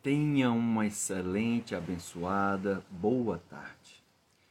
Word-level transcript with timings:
Tenha 0.00 0.52
uma 0.52 0.86
excelente, 0.86 1.74
abençoada, 1.74 2.84
boa 2.88 3.36
tarde. 3.36 4.00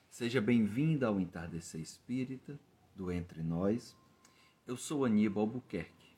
Seja 0.09 0.41
bem-vinda 0.41 1.07
ao 1.07 1.21
Entardecer 1.21 1.79
Espírita 1.79 2.59
do 2.93 3.09
Entre 3.09 3.41
Nós. 3.41 3.95
Eu 4.67 4.75
sou 4.75 5.05
Aníbal 5.05 5.43
Albuquerque 5.43 6.09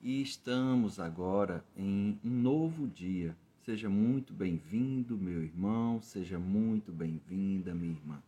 e 0.00 0.20
estamos 0.20 0.98
agora 0.98 1.64
em 1.76 2.18
um 2.24 2.28
novo 2.28 2.88
dia. 2.88 3.36
Seja 3.64 3.88
muito 3.88 4.32
bem-vindo, 4.32 5.16
meu 5.16 5.44
irmão, 5.44 6.02
seja 6.02 6.36
muito 6.36 6.90
bem-vinda, 6.90 7.72
minha 7.72 7.92
irmã. 7.92 8.20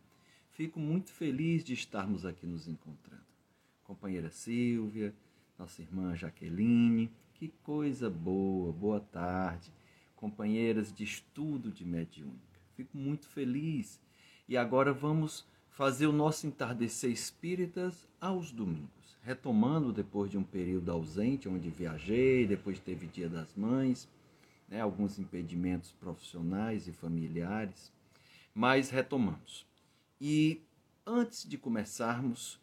Fico 0.53 0.79
muito 0.79 1.11
feliz 1.11 1.65
de 1.65 1.73
estarmos 1.73 2.25
aqui 2.25 2.47
nos 2.47 2.65
encontrando. 2.65 3.25
Companheira 3.83 4.29
Silvia, 4.29 5.13
nossa 5.57 5.81
irmã 5.81 6.15
Jaqueline, 6.15 7.11
que 7.33 7.49
coisa 7.61 8.09
boa, 8.09 8.71
boa 8.71 9.01
tarde 9.01 9.69
companheiras 10.19 10.91
de 10.91 11.05
estudo 11.05 11.71
de 11.71 11.85
mediúnica. 11.85 12.59
Fico 12.75 12.97
muito 12.97 13.25
feliz. 13.27 14.01
E 14.49 14.57
agora 14.57 14.91
vamos 14.91 15.47
fazer 15.69 16.07
o 16.07 16.11
nosso 16.11 16.45
entardecer 16.45 17.09
espíritas 17.09 18.05
aos 18.19 18.51
domingos, 18.51 19.17
retomando 19.23 19.93
depois 19.93 20.29
de 20.29 20.37
um 20.37 20.43
período 20.43 20.91
ausente, 20.91 21.47
onde 21.47 21.69
viajei, 21.69 22.45
depois 22.45 22.79
teve 22.79 23.07
Dia 23.07 23.29
das 23.29 23.55
Mães, 23.55 24.09
né, 24.67 24.81
alguns 24.81 25.17
impedimentos 25.17 25.93
profissionais 25.93 26.85
e 26.85 26.91
familiares, 26.91 27.93
mas 28.53 28.89
retomamos. 28.89 29.65
E 30.19 30.61
antes 31.07 31.47
de 31.47 31.57
começarmos, 31.57 32.59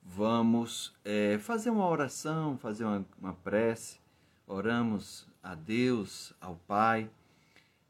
vamos 0.00 0.94
é, 1.04 1.36
fazer 1.38 1.70
uma 1.70 1.88
oração, 1.88 2.56
fazer 2.58 2.84
uma, 2.84 3.04
uma 3.18 3.32
prece. 3.34 3.98
Oramos 4.46 5.26
a 5.42 5.54
Deus, 5.54 6.32
ao 6.40 6.56
Pai, 6.56 7.10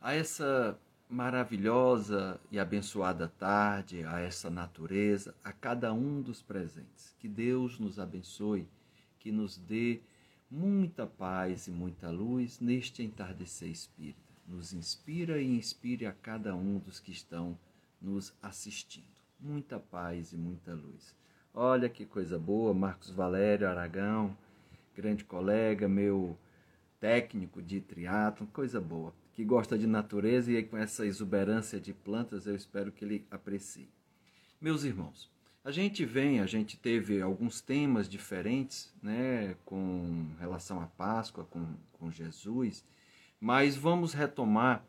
a 0.01 0.15
essa 0.15 0.79
maravilhosa 1.09 2.41
e 2.51 2.59
abençoada 2.59 3.29
tarde, 3.29 4.03
a 4.05 4.19
essa 4.19 4.49
natureza, 4.49 5.35
a 5.45 5.53
cada 5.53 5.93
um 5.93 6.23
dos 6.23 6.41
presentes. 6.41 7.15
Que 7.19 7.29
Deus 7.29 7.79
nos 7.79 7.99
abençoe, 7.99 8.67
que 9.19 9.31
nos 9.31 9.59
dê 9.59 10.01
muita 10.51 11.07
paz 11.07 11.67
e 11.67 11.71
muita 11.71 12.11
luz 12.11 12.59
neste 12.61 13.03
entardecer 13.03 13.69
espírita. 13.69 14.21
Nos 14.49 14.73
inspira 14.73 15.41
e 15.41 15.47
inspire 15.47 16.07
a 16.07 16.13
cada 16.13 16.57
um 16.57 16.79
dos 16.79 16.99
que 16.99 17.13
estão 17.13 17.59
nos 18.01 18.35
assistindo. 18.43 19.05
Muita 19.39 19.79
paz 19.79 20.33
e 20.33 20.37
muita 20.37 20.73
luz. 20.73 21.15
Olha 21.55 21.89
que 21.89 22.07
coisa 22.07 22.39
boa, 22.39 22.73
Marcos 22.73 23.11
Valério 23.11 23.69
Aragão, 23.69 24.35
grande 24.97 25.25
colega, 25.25 25.87
meu 25.87 26.37
técnico 27.03 27.61
de 27.61 27.81
triatlo, 27.81 28.47
coisa 28.53 28.81
boa, 28.81 29.13
que 29.33 29.45
gosta 29.45 29.77
de 29.77 29.89
natureza 29.89 30.53
e 30.53 30.63
com 30.63 30.77
essa 30.77 31.05
exuberância 31.05 31.81
de 31.81 31.93
plantas 31.93 32.47
eu 32.47 32.55
espero 32.55 32.93
que 32.93 33.05
ele 33.05 33.27
aprecie. 33.29 33.89
Meus 34.61 34.85
irmãos, 34.85 35.29
a 35.65 35.73
gente 35.73 36.05
vem, 36.05 36.39
a 36.39 36.47
gente 36.47 36.77
teve 36.77 37.21
alguns 37.21 37.61
temas 37.61 38.09
diferentes, 38.09 38.95
né, 39.03 39.57
com 39.65 40.29
relação 40.39 40.81
à 40.81 40.87
Páscoa, 40.87 41.45
com, 41.51 41.75
com 41.93 42.09
Jesus, 42.09 42.85
mas 43.41 43.75
vamos 43.75 44.15
retomar 44.15 44.85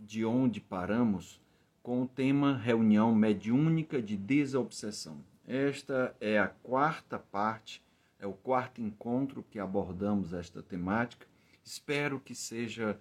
de 0.00 0.24
onde 0.24 0.62
paramos 0.62 1.38
com 1.82 2.04
o 2.04 2.08
tema 2.08 2.56
reunião 2.56 3.14
mediúnica 3.14 4.00
de 4.00 4.16
desobsessão. 4.16 5.18
Esta 5.46 6.16
é 6.22 6.38
a 6.38 6.48
quarta 6.48 7.18
parte, 7.18 7.82
é 8.18 8.26
o 8.26 8.32
quarto 8.32 8.80
encontro 8.80 9.44
que 9.50 9.58
abordamos 9.58 10.32
esta 10.32 10.62
temática 10.62 11.33
Espero 11.64 12.20
que 12.20 12.34
seja 12.34 12.98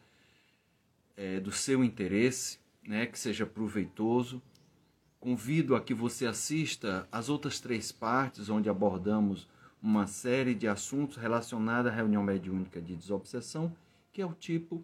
é, 1.18 1.40
do 1.40 1.52
seu 1.52 1.84
interesse, 1.84 2.60
né, 2.88 3.06
que 3.06 3.20
seja 3.20 3.46
proveitoso. 3.46 4.42
Convido 5.20 5.76
a 5.76 5.82
que 5.82 5.94
você 5.94 6.26
assista 6.26 7.08
as 7.12 7.30
outras 7.30 7.60
três 7.60 7.92
partes, 7.92 8.50
onde 8.50 8.70
abordamos 8.70 9.48
uma 9.82 10.08
série 10.08 10.56
de 10.56 10.68
assuntos 10.68 11.18
relacionados 11.18 11.92
à 11.92 11.96
reunião 11.96 12.24
mediúnica 12.24 12.82
de 12.82 12.96
desobsessão, 12.96 13.76
que 14.12 14.22
é 14.22 14.26
o 14.26 14.34
tipo 14.34 14.84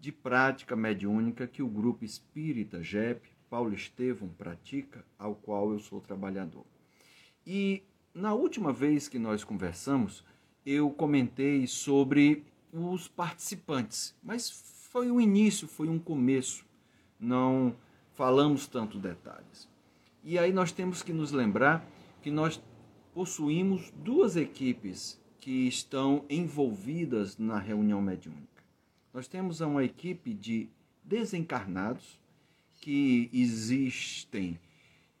de 0.00 0.10
prática 0.10 0.74
mediúnica 0.74 1.46
que 1.46 1.62
o 1.62 1.68
grupo 1.68 2.04
espírita 2.04 2.82
JEP, 2.82 3.28
Paulo 3.50 3.74
Estevam, 3.74 4.28
pratica, 4.28 5.04
ao 5.18 5.34
qual 5.34 5.72
eu 5.72 5.78
sou 5.78 6.00
trabalhador. 6.00 6.64
E 7.46 7.82
na 8.14 8.34
última 8.34 8.72
vez 8.72 9.08
que 9.08 9.18
nós 9.18 9.44
conversamos, 9.44 10.24
eu 10.64 10.90
comentei 10.90 11.66
sobre 11.66 12.44
os 12.72 13.08
participantes. 13.08 14.14
Mas 14.22 14.50
foi 14.90 15.10
um 15.10 15.20
início, 15.20 15.68
foi 15.68 15.88
um 15.88 15.98
começo. 15.98 16.64
Não 17.18 17.74
falamos 18.14 18.66
tanto 18.66 18.98
detalhes. 18.98 19.68
E 20.24 20.38
aí 20.38 20.52
nós 20.52 20.72
temos 20.72 21.02
que 21.02 21.12
nos 21.12 21.32
lembrar 21.32 21.88
que 22.22 22.30
nós 22.30 22.60
possuímos 23.14 23.92
duas 23.96 24.36
equipes 24.36 25.20
que 25.40 25.66
estão 25.66 26.24
envolvidas 26.28 27.38
na 27.38 27.58
reunião 27.58 28.02
mediúnica. 28.02 28.62
Nós 29.14 29.26
temos 29.26 29.60
uma 29.60 29.84
equipe 29.84 30.34
de 30.34 30.68
desencarnados 31.02 32.18
que 32.80 33.30
existem, 33.32 34.58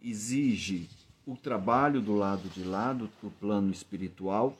exige 0.02 0.88
o 1.26 1.36
trabalho 1.36 2.00
do 2.00 2.14
lado 2.14 2.48
de 2.48 2.62
lá, 2.62 2.92
do, 2.92 3.08
plano 3.40 3.70
espiritual, 3.70 4.56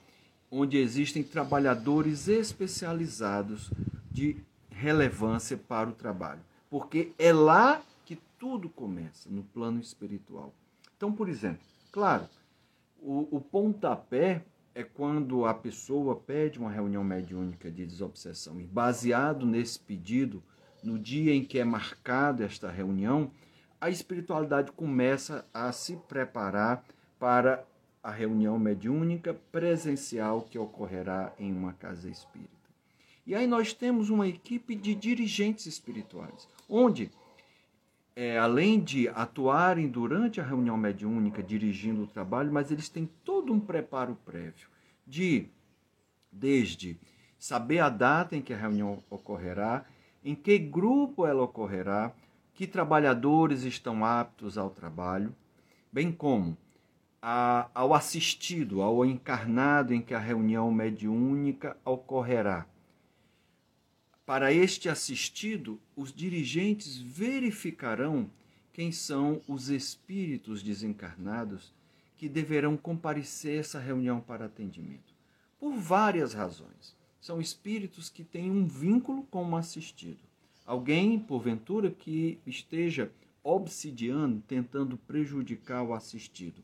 onde 0.50 0.78
existem 0.78 1.22
trabalhadores 1.22 2.28
especializados 2.28 3.70
de 4.10 4.36
relevância 4.70 5.56
para 5.56 5.90
o 5.90 5.92
trabalho, 5.92 6.40
porque 6.70 7.12
é 7.18 7.32
lá 7.32 7.82
que 8.04 8.16
tudo 8.38 8.68
começa, 8.68 9.28
no 9.28 9.42
plano 9.42 9.80
espiritual. 9.80 10.54
Então, 10.96 11.12
por 11.12 11.28
exemplo, 11.28 11.60
claro, 11.92 12.28
o, 13.00 13.36
o 13.36 13.40
pontapé 13.40 14.44
é 14.74 14.82
quando 14.82 15.44
a 15.44 15.52
pessoa 15.52 16.16
pede 16.16 16.58
uma 16.58 16.70
reunião 16.70 17.02
mediúnica 17.02 17.70
de 17.70 17.84
desobsessão 17.84 18.60
e 18.60 18.64
baseado 18.64 19.44
nesse 19.44 19.78
pedido, 19.78 20.42
no 20.82 20.98
dia 20.98 21.34
em 21.34 21.44
que 21.44 21.58
é 21.58 21.64
marcada 21.64 22.44
esta 22.44 22.70
reunião, 22.70 23.30
a 23.80 23.90
espiritualidade 23.90 24.72
começa 24.72 25.44
a 25.52 25.72
se 25.72 25.96
preparar 25.96 26.84
para 27.18 27.64
a 28.02 28.10
reunião 28.10 28.58
mediúnica 28.58 29.34
presencial 29.50 30.42
que 30.42 30.58
ocorrerá 30.58 31.32
em 31.38 31.52
uma 31.52 31.72
casa 31.72 32.08
espírita. 32.08 32.58
E 33.26 33.34
aí 33.34 33.46
nós 33.46 33.74
temos 33.74 34.08
uma 34.08 34.26
equipe 34.26 34.74
de 34.74 34.94
dirigentes 34.94 35.66
espirituais, 35.66 36.48
onde, 36.68 37.10
é, 38.16 38.38
além 38.38 38.80
de 38.80 39.08
atuarem 39.08 39.88
durante 39.88 40.40
a 40.40 40.44
reunião 40.44 40.76
mediúnica, 40.76 41.42
dirigindo 41.42 42.02
o 42.02 42.06
trabalho, 42.06 42.52
mas 42.52 42.70
eles 42.70 42.88
têm 42.88 43.08
todo 43.24 43.52
um 43.52 43.60
preparo 43.60 44.16
prévio 44.24 44.68
de, 45.06 45.46
desde 46.32 46.98
saber 47.38 47.80
a 47.80 47.88
data 47.88 48.34
em 48.34 48.42
que 48.42 48.52
a 48.52 48.56
reunião 48.56 49.02
ocorrerá, 49.10 49.84
em 50.24 50.34
que 50.34 50.58
grupo 50.58 51.26
ela 51.26 51.42
ocorrerá, 51.42 52.12
que 52.54 52.66
trabalhadores 52.66 53.62
estão 53.62 54.04
aptos 54.04 54.58
ao 54.58 54.70
trabalho, 54.70 55.34
bem 55.92 56.10
como 56.10 56.56
a, 57.20 57.68
ao 57.74 57.94
assistido, 57.94 58.80
ao 58.80 59.04
encarnado 59.04 59.92
em 59.92 60.00
que 60.00 60.14
a 60.14 60.18
reunião 60.18 60.70
mediúnica 60.70 61.76
ocorrerá. 61.84 62.66
Para 64.24 64.52
este 64.52 64.88
assistido, 64.88 65.80
os 65.96 66.12
dirigentes 66.12 66.98
verificarão 66.98 68.30
quem 68.72 68.92
são 68.92 69.40
os 69.48 69.68
espíritos 69.68 70.62
desencarnados 70.62 71.72
que 72.16 72.28
deverão 72.28 72.76
comparecer 72.76 73.56
a 73.56 73.60
essa 73.60 73.78
reunião 73.80 74.20
para 74.20 74.44
atendimento. 74.44 75.14
Por 75.58 75.72
várias 75.74 76.34
razões. 76.34 76.96
São 77.20 77.40
espíritos 77.40 78.08
que 78.08 78.22
têm 78.22 78.50
um 78.50 78.66
vínculo 78.66 79.24
com 79.24 79.44
o 79.44 79.56
assistido. 79.56 80.20
Alguém, 80.64 81.18
porventura, 81.18 81.90
que 81.90 82.38
esteja 82.46 83.10
obsidiando, 83.42 84.42
tentando 84.46 84.96
prejudicar 84.96 85.82
o 85.82 85.94
assistido 85.94 86.62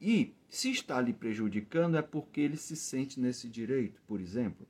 e 0.00 0.34
se 0.48 0.70
está 0.70 1.00
lhe 1.00 1.12
prejudicando 1.12 1.96
é 1.96 2.02
porque 2.02 2.40
ele 2.40 2.56
se 2.56 2.76
sente 2.76 3.18
nesse 3.18 3.48
direito, 3.48 4.00
por 4.06 4.20
exemplo. 4.20 4.66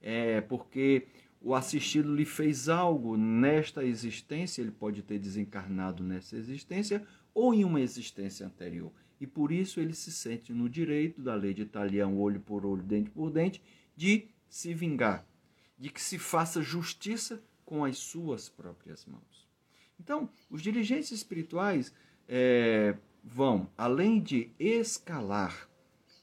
É 0.00 0.40
porque 0.40 1.06
o 1.40 1.54
assistido 1.54 2.14
lhe 2.14 2.24
fez 2.24 2.68
algo 2.68 3.16
nesta 3.16 3.84
existência, 3.84 4.60
ele 4.60 4.70
pode 4.70 5.02
ter 5.02 5.18
desencarnado 5.18 6.02
nessa 6.02 6.36
existência 6.36 7.06
ou 7.32 7.54
em 7.54 7.64
uma 7.64 7.80
existência 7.80 8.46
anterior. 8.46 8.92
E 9.20 9.26
por 9.26 9.52
isso 9.52 9.80
ele 9.80 9.94
se 9.94 10.10
sente 10.10 10.52
no 10.52 10.68
direito 10.68 11.20
da 11.20 11.34
lei 11.34 11.52
de 11.52 11.62
Italião, 11.62 12.18
olho 12.18 12.40
por 12.40 12.64
olho, 12.64 12.82
dente 12.82 13.10
por 13.10 13.30
dente, 13.30 13.62
de 13.96 14.28
se 14.48 14.72
vingar, 14.72 15.26
de 15.78 15.90
que 15.90 16.00
se 16.00 16.18
faça 16.18 16.62
justiça 16.62 17.42
com 17.64 17.84
as 17.84 17.98
suas 17.98 18.48
próprias 18.48 19.04
mãos. 19.04 19.48
Então, 19.98 20.30
os 20.48 20.62
dirigentes 20.62 21.10
espirituais 21.10 21.92
é, 22.26 22.96
vão, 23.22 23.68
além 23.76 24.20
de 24.20 24.50
escalar 24.58 25.68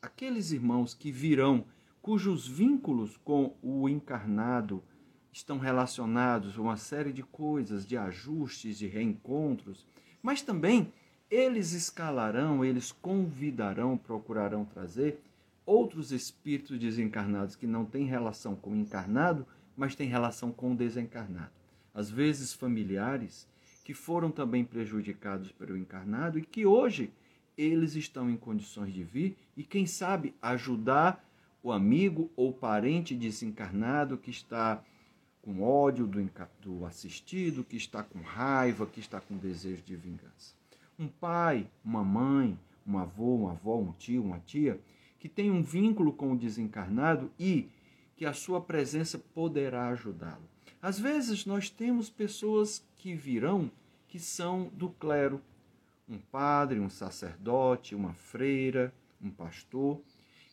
aqueles 0.01 0.51
irmãos 0.51 0.93
que 0.93 1.11
virão, 1.11 1.65
cujos 2.01 2.47
vínculos 2.47 3.17
com 3.17 3.55
o 3.61 3.89
encarnado 3.89 4.83
estão 5.31 5.57
relacionados 5.57 6.57
a 6.57 6.61
uma 6.61 6.77
série 6.77 7.11
de 7.11 7.21
coisas, 7.21 7.85
de 7.85 7.97
ajustes, 7.97 8.77
de 8.77 8.87
reencontros, 8.87 9.85
mas 10.21 10.41
também 10.41 10.91
eles 11.29 11.73
escalarão, 11.73 12.63
eles 12.63 12.91
convidarão, 12.91 13.97
procurarão 13.97 14.65
trazer 14.65 15.21
outros 15.65 16.11
espíritos 16.11 16.79
desencarnados 16.79 17.55
que 17.55 17.67
não 17.67 17.85
têm 17.85 18.05
relação 18.05 18.55
com 18.55 18.71
o 18.71 18.75
encarnado, 18.75 19.45
mas 19.75 19.95
têm 19.95 20.07
relação 20.07 20.51
com 20.51 20.71
o 20.71 20.75
desencarnado. 20.75 21.51
Às 21.93 22.09
vezes 22.09 22.53
familiares 22.53 23.47
que 23.87 23.93
foram 23.93 24.29
também 24.29 24.65
prejudicados 24.65 25.49
pelo 25.53 25.77
encarnado 25.77 26.37
e 26.37 26.41
que 26.41 26.65
hoje 26.65 27.09
eles 27.57 27.95
estão 27.95 28.29
em 28.29 28.35
condições 28.35 28.93
de 28.93 29.01
vir 29.01 29.37
e, 29.55 29.63
quem 29.63 29.85
sabe, 29.85 30.35
ajudar 30.41 31.25
o 31.63 31.71
amigo 31.71 32.29
ou 32.35 32.51
parente 32.51 33.15
desencarnado 33.15 34.17
que 34.17 34.29
está 34.29 34.83
com 35.41 35.63
ódio 35.63 36.05
do, 36.05 36.19
do 36.59 36.85
assistido, 36.85 37.63
que 37.63 37.77
está 37.77 38.03
com 38.03 38.19
raiva, 38.19 38.85
que 38.85 38.99
está 38.99 39.21
com 39.21 39.37
desejo 39.37 39.81
de 39.83 39.95
vingança. 39.95 40.53
Um 40.99 41.07
pai, 41.07 41.65
uma 41.81 42.03
mãe, 42.03 42.59
um 42.85 42.97
avô, 42.97 43.35
uma 43.35 43.51
avó, 43.51 43.77
um 43.77 43.93
tio, 43.93 44.21
uma 44.21 44.39
tia, 44.39 44.81
que 45.17 45.29
tem 45.29 45.49
um 45.49 45.63
vínculo 45.63 46.11
com 46.11 46.33
o 46.33 46.37
desencarnado 46.37 47.31
e 47.39 47.69
que 48.17 48.25
a 48.25 48.33
sua 48.33 48.59
presença 48.59 49.17
poderá 49.17 49.87
ajudá-lo. 49.87 50.56
Às 50.81 50.99
vezes 50.99 51.45
nós 51.45 51.69
temos 51.69 52.09
pessoas 52.09 52.85
que 52.95 53.15
virão 53.15 53.71
que 54.07 54.19
são 54.19 54.69
do 54.73 54.89
clero, 54.89 55.41
um 56.07 56.17
padre, 56.17 56.79
um 56.79 56.89
sacerdote, 56.89 57.93
uma 57.93 58.13
freira, 58.13 58.93
um 59.21 59.29
pastor, 59.29 60.01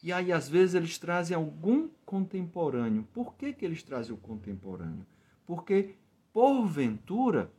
e 0.05 0.13
aí, 0.13 0.31
às 0.31 0.51
vezes, 0.51 0.75
eles 0.75 0.99
trazem 0.99 1.35
algum 1.35 1.89
contemporâneo. 2.05 3.09
Por 3.15 3.35
que, 3.37 3.55
que 3.55 3.65
eles 3.65 3.83
trazem 3.83 4.15
o 4.15 4.19
contemporâneo? 4.19 5.07
Porque, 5.47 5.95
porventura, 6.31 7.51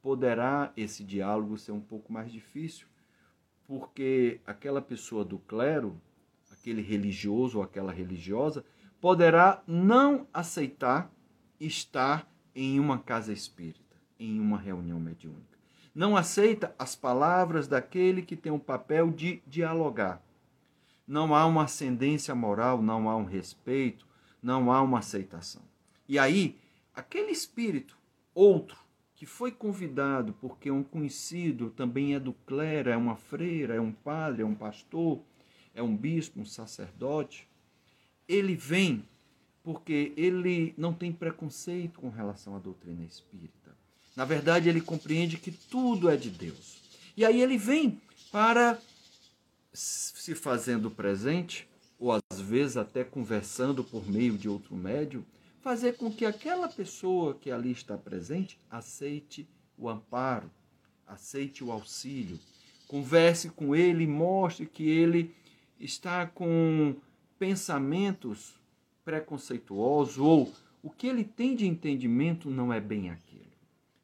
poderá 0.00 0.72
esse 0.76 1.02
diálogo 1.02 1.58
ser 1.58 1.72
um 1.72 1.80
pouco 1.80 2.12
mais 2.12 2.30
difícil, 2.30 2.86
porque 3.66 4.40
aquela 4.46 4.80
pessoa 4.80 5.24
do 5.24 5.40
clero, 5.40 6.00
aquele 6.52 6.82
religioso 6.82 7.58
ou 7.58 7.64
aquela 7.64 7.92
religiosa, 7.92 8.64
poderá 9.00 9.60
não 9.66 10.28
aceitar 10.32 11.12
estar 11.66 12.30
em 12.54 12.78
uma 12.78 12.98
casa 12.98 13.32
espírita, 13.32 13.96
em 14.18 14.38
uma 14.38 14.58
reunião 14.58 15.00
mediúnica. 15.00 15.58
Não 15.94 16.16
aceita 16.16 16.74
as 16.78 16.94
palavras 16.94 17.68
daquele 17.68 18.22
que 18.22 18.36
tem 18.36 18.52
o 18.52 18.58
papel 18.58 19.10
de 19.10 19.42
dialogar 19.46 20.22
não 21.06 21.34
há 21.34 21.44
uma 21.46 21.64
ascendência 21.64 22.34
moral, 22.34 22.80
não 22.80 23.08
há 23.08 23.16
um 23.16 23.24
respeito, 23.24 24.06
não 24.42 24.72
há 24.72 24.80
uma 24.80 25.00
aceitação. 25.00 25.62
E 26.08 26.18
aí, 26.18 26.58
aquele 26.94 27.30
espírito, 27.30 27.98
outro, 28.34 28.78
que 29.14 29.26
foi 29.26 29.52
convidado 29.52 30.32
porque 30.40 30.70
um 30.70 30.82
conhecido 30.82 31.70
também 31.70 32.14
é 32.14 32.20
do 32.20 32.32
clero, 32.32 32.90
é 32.90 32.96
uma 32.96 33.14
freira, 33.14 33.74
é 33.74 33.80
um 33.80 33.92
padre, 33.92 34.42
é 34.42 34.46
um 34.46 34.54
pastor, 34.54 35.20
é 35.74 35.82
um 35.82 35.96
bispo, 35.96 36.40
um 36.40 36.44
sacerdote, 36.44 37.48
ele 38.26 38.54
vem 38.56 39.06
porque 39.62 40.12
ele 40.16 40.74
não 40.76 40.92
tem 40.92 41.12
preconceito 41.12 42.00
com 42.00 42.10
relação 42.10 42.56
à 42.56 42.58
doutrina 42.58 43.04
espírita. 43.04 43.76
Na 44.16 44.24
verdade, 44.24 44.68
ele 44.68 44.80
compreende 44.80 45.38
que 45.38 45.50
tudo 45.50 46.10
é 46.10 46.16
de 46.16 46.30
Deus. 46.30 46.82
E 47.16 47.24
aí 47.24 47.40
ele 47.40 47.56
vem 47.56 48.00
para 48.30 48.78
se 49.72 50.34
fazendo 50.34 50.90
presente, 50.90 51.68
ou 51.98 52.12
às 52.12 52.40
vezes 52.40 52.76
até 52.76 53.04
conversando 53.04 53.82
por 53.82 54.06
meio 54.08 54.36
de 54.36 54.48
outro 54.48 54.74
médium, 54.74 55.24
fazer 55.62 55.96
com 55.96 56.12
que 56.12 56.26
aquela 56.26 56.68
pessoa 56.68 57.34
que 57.34 57.50
ali 57.50 57.70
está 57.70 57.96
presente 57.96 58.58
aceite 58.70 59.48
o 59.78 59.88
amparo, 59.88 60.50
aceite 61.06 61.62
o 61.62 61.70
auxílio, 61.70 62.38
converse 62.88 63.48
com 63.48 63.74
ele, 63.74 64.06
mostre 64.06 64.66
que 64.66 64.88
ele 64.88 65.34
está 65.78 66.26
com 66.26 66.94
pensamentos 67.38 68.54
preconceituosos 69.04 70.18
ou 70.18 70.52
o 70.82 70.90
que 70.90 71.06
ele 71.06 71.24
tem 71.24 71.54
de 71.54 71.66
entendimento 71.66 72.50
não 72.50 72.72
é 72.72 72.80
bem 72.80 73.10
aquilo. 73.10 73.42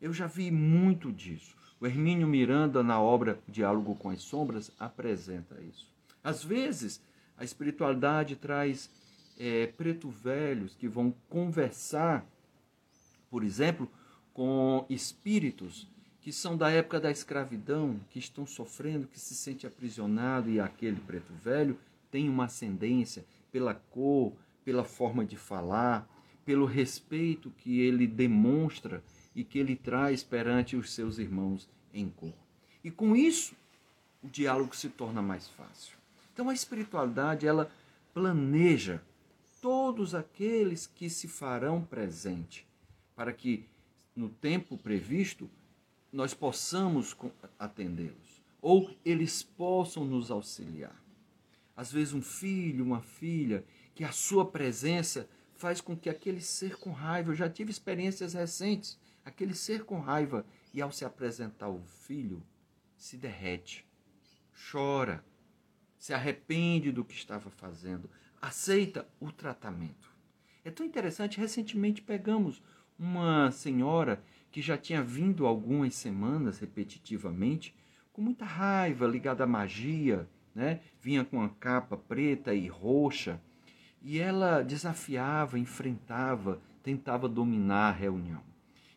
Eu 0.00 0.12
já 0.12 0.26
vi 0.26 0.50
muito 0.50 1.12
disso. 1.12 1.56
O 1.80 1.86
Hermínio 1.86 2.26
Miranda, 2.26 2.82
na 2.82 3.00
obra 3.00 3.40
Diálogo 3.48 3.94
com 3.94 4.10
as 4.10 4.22
Sombras, 4.22 4.70
apresenta 4.78 5.60
isso. 5.60 5.88
Às 6.22 6.44
vezes, 6.44 7.00
a 7.36 7.44
espiritualidade 7.44 8.36
traz 8.36 8.90
é, 9.38 9.66
preto 9.66 10.08
velhos 10.08 10.74
que 10.74 10.88
vão 10.88 11.14
conversar, 11.28 12.26
por 13.30 13.44
exemplo, 13.44 13.88
com 14.34 14.84
espíritos 14.88 15.88
que 16.20 16.32
são 16.32 16.56
da 16.56 16.70
época 16.70 17.00
da 17.00 17.10
escravidão, 17.10 17.98
que 18.10 18.18
estão 18.18 18.46
sofrendo, 18.46 19.06
que 19.06 19.18
se 19.18 19.34
sente 19.34 19.66
aprisionado 19.66 20.50
e 20.50 20.60
aquele 20.60 21.00
preto 21.00 21.32
velho 21.32 21.78
tem 22.10 22.28
uma 22.28 22.44
ascendência 22.46 23.24
pela 23.50 23.74
cor, 23.74 24.32
pela 24.69 24.85
forma 24.85 25.25
de 25.25 25.35
falar, 25.35 26.06
pelo 26.44 26.67
respeito 26.67 27.50
que 27.56 27.81
ele 27.81 28.06
demonstra 28.06 29.03
e 29.35 29.43
que 29.43 29.59
ele 29.59 29.75
traz 29.75 30.23
perante 30.23 30.76
os 30.76 30.93
seus 30.93 31.19
irmãos 31.19 31.67
em 31.91 32.06
cor. 32.11 32.35
E 32.85 32.91
com 32.91 33.17
isso, 33.17 33.55
o 34.23 34.29
diálogo 34.29 34.76
se 34.76 34.91
torna 34.91 35.23
mais 35.23 35.49
fácil. 35.49 35.97
Então 36.35 36.50
a 36.50 36.53
espiritualidade, 36.53 37.47
ela 37.47 37.73
planeja 38.12 39.00
todos 39.62 40.15
aqueles 40.15 40.87
que 40.87 41.09
se 41.09 41.29
farão 41.29 41.81
presente 41.81 42.67
para 43.17 43.32
que 43.32 43.65
no 44.15 44.29
tempo 44.29 44.76
previsto 44.76 45.49
nós 46.12 46.35
possamos 46.35 47.17
atendê-los 47.59 48.43
ou 48.61 48.94
eles 49.03 49.43
possam 49.43 50.05
nos 50.05 50.31
auxiliar. 50.31 50.94
Às 51.75 51.91
vezes 51.91 52.12
um 52.12 52.20
filho, 52.20 52.85
uma 52.85 53.00
filha, 53.00 53.65
que 53.98 54.04
a 54.04 54.12
sua 54.12 54.48
presença 54.48 55.28
faz 55.56 55.80
com 55.80 55.96
que 55.96 56.08
aquele 56.08 56.40
ser 56.40 56.76
com 56.76 56.92
raiva, 56.92 57.32
eu 57.32 57.34
já 57.34 57.50
tive 57.50 57.72
experiências 57.72 58.32
recentes, 58.32 58.96
aquele 59.24 59.56
ser 59.56 59.82
com 59.82 59.98
raiva, 59.98 60.46
e 60.72 60.80
ao 60.80 60.92
se 60.92 61.04
apresentar 61.04 61.66
ao 61.66 61.82
filho, 61.82 62.40
se 62.96 63.16
derrete, 63.16 63.84
chora, 64.70 65.24
se 65.98 66.14
arrepende 66.14 66.92
do 66.92 67.04
que 67.04 67.12
estava 67.12 67.50
fazendo, 67.50 68.08
aceita 68.40 69.04
o 69.18 69.32
tratamento. 69.32 70.14
É 70.64 70.70
tão 70.70 70.86
interessante, 70.86 71.40
recentemente 71.40 72.00
pegamos 72.00 72.62
uma 72.96 73.50
senhora 73.50 74.22
que 74.52 74.62
já 74.62 74.78
tinha 74.78 75.02
vindo 75.02 75.44
algumas 75.44 75.93
semanas 75.96 76.60
repetitivamente, 76.60 77.74
com 78.12 78.22
muita 78.22 78.44
raiva, 78.44 79.08
ligada 79.08 79.43
à 79.43 79.46
magia, 79.48 80.31
né? 80.55 80.82
vinha 81.00 81.24
com 81.24 81.38
uma 81.38 81.48
capa 81.48 81.96
preta 81.96 82.55
e 82.55 82.69
roxa, 82.69 83.43
e 84.08 84.19
ela 84.19 84.62
desafiava, 84.62 85.58
enfrentava, 85.58 86.62
tentava 86.82 87.29
dominar 87.29 87.91
a 87.91 87.93
reunião. 87.93 88.41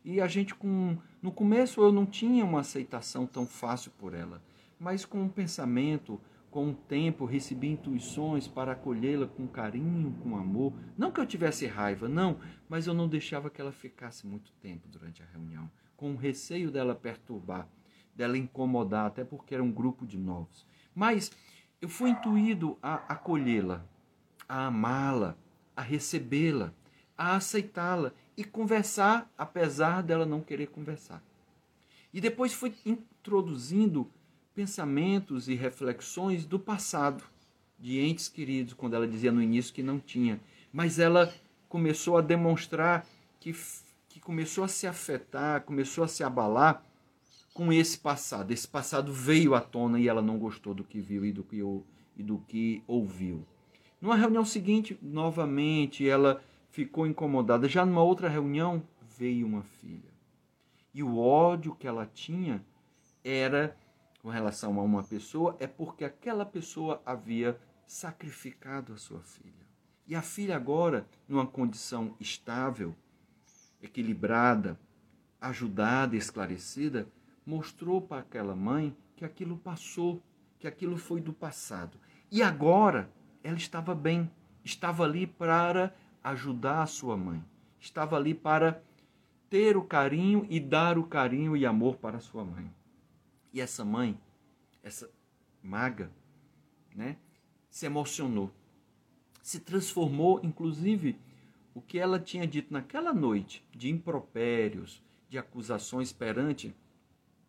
E 0.05 0.21
a 0.21 0.27
gente 0.27 0.55
com 0.55 0.97
no 1.21 1.33
começo 1.33 1.81
eu 1.81 1.91
não 1.91 2.05
tinha 2.05 2.45
uma 2.45 2.61
aceitação 2.61 3.27
tão 3.27 3.45
fácil 3.45 3.91
por 3.99 4.13
ela, 4.13 4.41
mas 4.79 5.03
com 5.03 5.25
o 5.25 5.29
pensamento, 5.29 6.17
com 6.49 6.69
o 6.69 6.73
tempo, 6.73 7.25
recebi 7.25 7.67
intuições 7.67 8.47
para 8.47 8.71
acolhê-la 8.71 9.27
com 9.27 9.45
carinho, 9.49 10.15
com 10.23 10.37
amor. 10.37 10.71
Não 10.97 11.11
que 11.11 11.19
eu 11.19 11.25
tivesse 11.25 11.67
raiva, 11.67 12.07
não, 12.07 12.39
mas 12.69 12.87
eu 12.87 12.93
não 12.93 13.09
deixava 13.09 13.49
que 13.49 13.59
ela 13.59 13.73
ficasse 13.73 14.25
muito 14.25 14.53
tempo 14.61 14.87
durante 14.87 15.21
a 15.21 15.25
reunião, 15.25 15.69
com 15.97 16.13
o 16.13 16.17
receio 16.17 16.71
dela 16.71 16.95
perturbar, 16.95 17.67
dela 18.15 18.37
incomodar, 18.37 19.07
até 19.07 19.25
porque 19.25 19.53
era 19.53 19.63
um 19.63 19.73
grupo 19.73 20.07
de 20.07 20.17
novos. 20.17 20.65
Mas 20.95 21.33
eu 21.81 21.89
fui 21.89 22.11
intuído 22.11 22.77
a 22.81 22.95
acolhê-la, 23.13 23.85
a 24.51 24.65
amá-la, 24.65 25.37
a 25.73 25.81
recebê-la, 25.81 26.73
a 27.17 27.37
aceitá-la 27.37 28.11
e 28.35 28.43
conversar, 28.43 29.31
apesar 29.37 30.03
dela 30.03 30.25
não 30.25 30.41
querer 30.41 30.67
conversar. 30.67 31.23
E 32.13 32.19
depois 32.19 32.53
foi 32.53 32.75
introduzindo 32.85 34.11
pensamentos 34.53 35.47
e 35.47 35.55
reflexões 35.55 36.45
do 36.45 36.59
passado, 36.59 37.23
de 37.79 38.01
entes 38.01 38.27
queridos, 38.27 38.73
quando 38.73 38.93
ela 38.93 39.07
dizia 39.07 39.31
no 39.31 39.41
início 39.41 39.73
que 39.73 39.81
não 39.81 40.01
tinha. 40.01 40.37
Mas 40.73 40.99
ela 40.99 41.33
começou 41.69 42.17
a 42.17 42.21
demonstrar 42.21 43.07
que, 43.39 43.55
que 44.09 44.19
começou 44.19 44.65
a 44.65 44.67
se 44.67 44.85
afetar, 44.85 45.61
começou 45.61 46.03
a 46.03 46.09
se 46.09 46.25
abalar 46.25 46.83
com 47.53 47.71
esse 47.71 47.97
passado. 47.97 48.51
Esse 48.51 48.67
passado 48.67 49.13
veio 49.13 49.55
à 49.55 49.61
tona 49.61 49.97
e 49.97 50.09
ela 50.09 50.21
não 50.21 50.37
gostou 50.37 50.73
do 50.73 50.83
que 50.83 50.99
viu 50.99 51.25
e 51.25 51.31
do 51.31 51.41
que, 51.41 51.63
e 52.17 52.21
do 52.21 52.37
que 52.39 52.83
ouviu. 52.85 53.45
Numa 54.01 54.15
reunião 54.15 54.43
seguinte, 54.43 54.97
novamente, 54.99 56.09
ela 56.09 56.43
ficou 56.71 57.05
incomodada. 57.05 57.69
Já 57.69 57.85
numa 57.85 58.01
outra 58.01 58.27
reunião, 58.27 58.81
veio 59.17 59.45
uma 59.45 59.61
filha. 59.61 60.09
E 60.91 61.03
o 61.03 61.19
ódio 61.19 61.75
que 61.75 61.87
ela 61.87 62.09
tinha 62.11 62.65
era 63.23 63.77
com 64.21 64.29
relação 64.29 64.79
a 64.79 64.83
uma 64.83 65.03
pessoa, 65.03 65.55
é 65.59 65.67
porque 65.67 66.03
aquela 66.03 66.45
pessoa 66.45 67.01
havia 67.05 67.59
sacrificado 67.85 68.93
a 68.93 68.97
sua 68.97 69.19
filha. 69.21 69.67
E 70.07 70.15
a 70.15 70.21
filha 70.21 70.55
agora, 70.55 71.07
numa 71.27 71.45
condição 71.45 72.15
estável, 72.19 72.95
equilibrada, 73.81 74.79
ajudada, 75.39 76.15
esclarecida, 76.15 77.07
mostrou 77.45 78.01
para 78.01 78.21
aquela 78.21 78.55
mãe 78.55 78.95
que 79.15 79.25
aquilo 79.25 79.57
passou, 79.57 80.21
que 80.59 80.67
aquilo 80.67 80.97
foi 80.97 81.19
do 81.19 81.33
passado. 81.33 81.97
E 82.31 82.43
agora 82.43 83.09
ela 83.43 83.57
estava 83.57 83.95
bem, 83.95 84.29
estava 84.63 85.03
ali 85.03 85.25
para 85.25 85.93
ajudar 86.23 86.83
a 86.83 86.87
sua 86.87 87.17
mãe, 87.17 87.43
estava 87.79 88.15
ali 88.15 88.33
para 88.33 88.81
ter 89.49 89.75
o 89.75 89.83
carinho 89.83 90.45
e 90.49 90.59
dar 90.59 90.97
o 90.97 91.03
carinho 91.03 91.57
e 91.57 91.65
amor 91.65 91.97
para 91.97 92.17
a 92.17 92.21
sua 92.21 92.45
mãe. 92.45 92.71
E 93.53 93.59
essa 93.59 93.83
mãe, 93.83 94.17
essa 94.81 95.09
maga, 95.61 96.11
né, 96.95 97.17
se 97.69 97.85
emocionou, 97.85 98.51
se 99.41 99.59
transformou, 99.59 100.39
inclusive, 100.43 101.17
o 101.73 101.81
que 101.81 101.97
ela 101.97 102.19
tinha 102.19 102.45
dito 102.45 102.73
naquela 102.73 103.13
noite 103.13 103.63
de 103.71 103.89
impropérios, 103.89 105.01
de 105.29 105.37
acusações 105.37 106.11
perante 106.11 106.75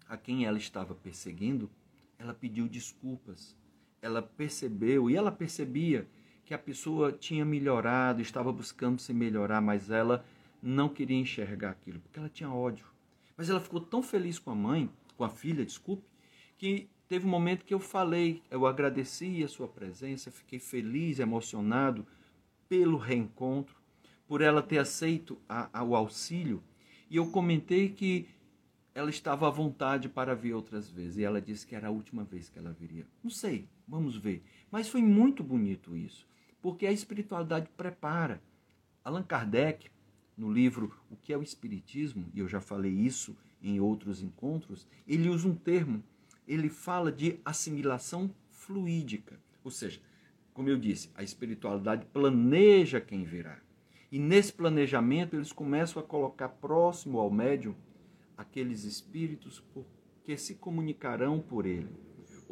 a 0.08 0.16
quem 0.16 0.44
ela 0.44 0.58
estava 0.58 0.94
perseguindo, 0.94 1.70
ela 2.18 2.32
pediu 2.32 2.68
desculpas. 2.68 3.56
Ela 4.02 4.20
percebeu 4.20 5.08
e 5.08 5.16
ela 5.16 5.32
percebia 5.32 6.06
que 6.44 6.52
a 6.52 6.58
pessoa 6.58 7.12
tinha 7.12 7.44
melhorado, 7.44 8.20
estava 8.20 8.52
buscando 8.52 9.00
se 9.00 9.14
melhorar, 9.14 9.60
mas 9.60 9.90
ela 9.90 10.24
não 10.60 10.88
queria 10.88 11.16
enxergar 11.16 11.70
aquilo, 11.70 12.00
porque 12.00 12.18
ela 12.18 12.28
tinha 12.28 12.50
ódio. 12.50 12.84
Mas 13.36 13.48
ela 13.48 13.60
ficou 13.60 13.80
tão 13.80 14.02
feliz 14.02 14.38
com 14.38 14.50
a 14.50 14.54
mãe, 14.54 14.90
com 15.16 15.24
a 15.24 15.30
filha, 15.30 15.64
desculpe, 15.64 16.04
que 16.58 16.88
teve 17.08 17.26
um 17.26 17.30
momento 17.30 17.64
que 17.64 17.72
eu 17.72 17.78
falei, 17.78 18.42
eu 18.50 18.66
agradeci 18.66 19.42
a 19.42 19.48
sua 19.48 19.68
presença, 19.68 20.30
fiquei 20.30 20.58
feliz, 20.58 21.18
emocionado 21.18 22.06
pelo 22.68 22.96
reencontro, 22.96 23.76
por 24.26 24.40
ela 24.40 24.62
ter 24.62 24.78
aceito 24.78 25.38
a, 25.48 25.68
a, 25.78 25.84
o 25.84 25.94
auxílio. 25.94 26.62
E 27.08 27.16
eu 27.16 27.30
comentei 27.30 27.88
que 27.88 28.28
ela 28.94 29.10
estava 29.10 29.46
à 29.46 29.50
vontade 29.50 30.08
para 30.08 30.34
vir 30.34 30.54
outras 30.54 30.90
vezes. 30.90 31.18
E 31.18 31.24
ela 31.24 31.40
disse 31.40 31.66
que 31.66 31.74
era 31.74 31.88
a 31.88 31.90
última 31.90 32.24
vez 32.24 32.48
que 32.48 32.58
ela 32.58 32.72
viria. 32.72 33.06
Não 33.22 33.30
sei, 33.30 33.68
vamos 33.92 34.16
ver. 34.16 34.42
Mas 34.70 34.88
foi 34.88 35.02
muito 35.02 35.44
bonito 35.44 35.94
isso, 35.94 36.26
porque 36.62 36.86
a 36.86 36.92
espiritualidade 36.92 37.68
prepara. 37.76 38.42
Allan 39.04 39.22
Kardec, 39.22 39.90
no 40.34 40.50
livro 40.50 40.98
O 41.10 41.16
que 41.16 41.30
é 41.30 41.36
o 41.36 41.42
Espiritismo, 41.42 42.26
e 42.32 42.40
eu 42.40 42.48
já 42.48 42.60
falei 42.60 42.90
isso 42.90 43.36
em 43.60 43.78
outros 43.78 44.22
encontros, 44.22 44.88
ele 45.06 45.28
usa 45.28 45.46
um 45.46 45.54
termo, 45.54 46.02
ele 46.48 46.70
fala 46.70 47.12
de 47.12 47.38
assimilação 47.44 48.34
fluídica. 48.50 49.38
Ou 49.62 49.70
seja, 49.70 50.00
como 50.54 50.70
eu 50.70 50.78
disse, 50.78 51.10
a 51.14 51.22
espiritualidade 51.22 52.06
planeja 52.06 53.00
quem 53.00 53.24
virá. 53.24 53.60
E 54.10 54.18
nesse 54.18 54.54
planejamento 54.54 55.36
eles 55.36 55.52
começam 55.52 56.02
a 56.02 56.04
colocar 56.04 56.48
próximo 56.48 57.18
ao 57.18 57.30
médium 57.30 57.74
aqueles 58.36 58.84
espíritos 58.84 59.62
que 60.24 60.36
se 60.36 60.54
comunicarão 60.54 61.40
por 61.40 61.66
ele, 61.66 61.90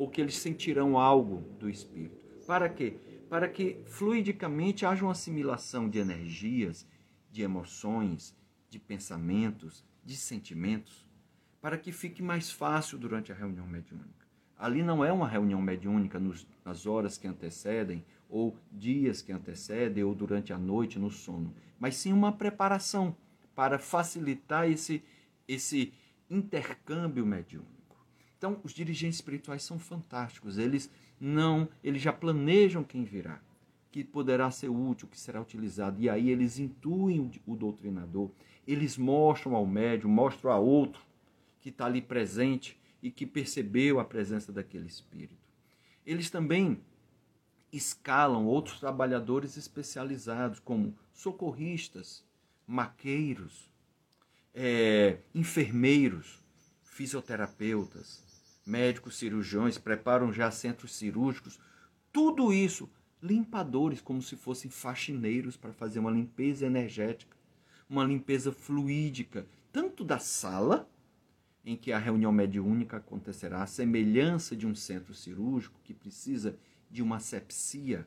ou 0.00 0.08
que 0.08 0.18
eles 0.18 0.38
sentirão 0.38 0.96
algo 0.96 1.44
do 1.58 1.68
espírito. 1.68 2.24
Para 2.46 2.70
quê? 2.70 2.96
Para 3.28 3.46
que 3.46 3.82
fluidicamente 3.84 4.86
haja 4.86 5.04
uma 5.04 5.12
assimilação 5.12 5.90
de 5.90 5.98
energias, 5.98 6.88
de 7.30 7.42
emoções, 7.42 8.34
de 8.70 8.78
pensamentos, 8.78 9.84
de 10.02 10.16
sentimentos, 10.16 11.06
para 11.60 11.76
que 11.76 11.92
fique 11.92 12.22
mais 12.22 12.50
fácil 12.50 12.96
durante 12.96 13.30
a 13.30 13.34
reunião 13.34 13.66
mediúnica. 13.66 14.26
Ali 14.56 14.82
não 14.82 15.04
é 15.04 15.12
uma 15.12 15.28
reunião 15.28 15.60
mediúnica 15.60 16.18
nos, 16.18 16.46
nas 16.64 16.86
horas 16.86 17.18
que 17.18 17.28
antecedem, 17.28 18.02
ou 18.26 18.56
dias 18.72 19.20
que 19.20 19.32
antecedem, 19.32 20.02
ou 20.02 20.14
durante 20.14 20.50
a 20.50 20.56
noite 20.56 20.98
no 20.98 21.10
sono, 21.10 21.54
mas 21.78 21.94
sim 21.96 22.10
uma 22.10 22.32
preparação 22.32 23.14
para 23.54 23.78
facilitar 23.78 24.66
esse 24.66 25.04
esse 25.46 25.92
intercâmbio 26.30 27.26
mediúnico. 27.26 27.79
Então, 28.40 28.58
os 28.64 28.72
dirigentes 28.72 29.16
espirituais 29.16 29.62
são 29.62 29.78
fantásticos. 29.78 30.56
Eles 30.56 30.90
não, 31.20 31.68
eles 31.84 32.00
já 32.00 32.10
planejam 32.10 32.82
quem 32.82 33.04
virá, 33.04 33.38
que 33.92 34.02
poderá 34.02 34.50
ser 34.50 34.70
útil, 34.70 35.06
que 35.08 35.20
será 35.20 35.42
utilizado. 35.42 36.00
E 36.00 36.08
aí 36.08 36.30
eles 36.30 36.58
intuem 36.58 37.30
o 37.46 37.54
doutrinador, 37.54 38.30
eles 38.66 38.96
mostram 38.96 39.54
ao 39.54 39.66
médium, 39.66 40.08
mostram 40.10 40.50
a 40.50 40.58
outro 40.58 41.02
que 41.60 41.68
está 41.68 41.84
ali 41.84 42.00
presente 42.00 42.80
e 43.02 43.10
que 43.10 43.26
percebeu 43.26 44.00
a 44.00 44.06
presença 44.06 44.50
daquele 44.50 44.86
espírito. 44.86 45.36
Eles 46.06 46.30
também 46.30 46.80
escalam 47.70 48.46
outros 48.46 48.80
trabalhadores 48.80 49.58
especializados, 49.58 50.60
como 50.60 50.96
socorristas, 51.12 52.24
maqueiros, 52.66 53.68
é, 54.54 55.18
enfermeiros, 55.34 56.42
fisioterapeutas, 56.82 58.29
médicos 58.66 59.18
cirurgiões, 59.18 59.78
preparam 59.78 60.32
já 60.32 60.50
centros 60.50 60.94
cirúrgicos, 60.94 61.58
tudo 62.12 62.52
isso, 62.52 62.90
limpadores, 63.22 64.00
como 64.00 64.22
se 64.22 64.36
fossem 64.36 64.70
faxineiros 64.70 65.56
para 65.56 65.72
fazer 65.72 65.98
uma 65.98 66.10
limpeza 66.10 66.66
energética, 66.66 67.36
uma 67.88 68.04
limpeza 68.04 68.52
fluídica, 68.52 69.46
tanto 69.72 70.04
da 70.04 70.18
sala 70.18 70.88
em 71.64 71.76
que 71.76 71.92
a 71.92 71.98
reunião 71.98 72.32
mediúnica 72.32 72.96
acontecerá, 72.96 73.62
a 73.62 73.66
semelhança 73.66 74.56
de 74.56 74.66
um 74.66 74.74
centro 74.74 75.14
cirúrgico 75.14 75.80
que 75.84 75.92
precisa 75.92 76.56
de 76.90 77.02
uma 77.02 77.20
sepsia, 77.20 78.06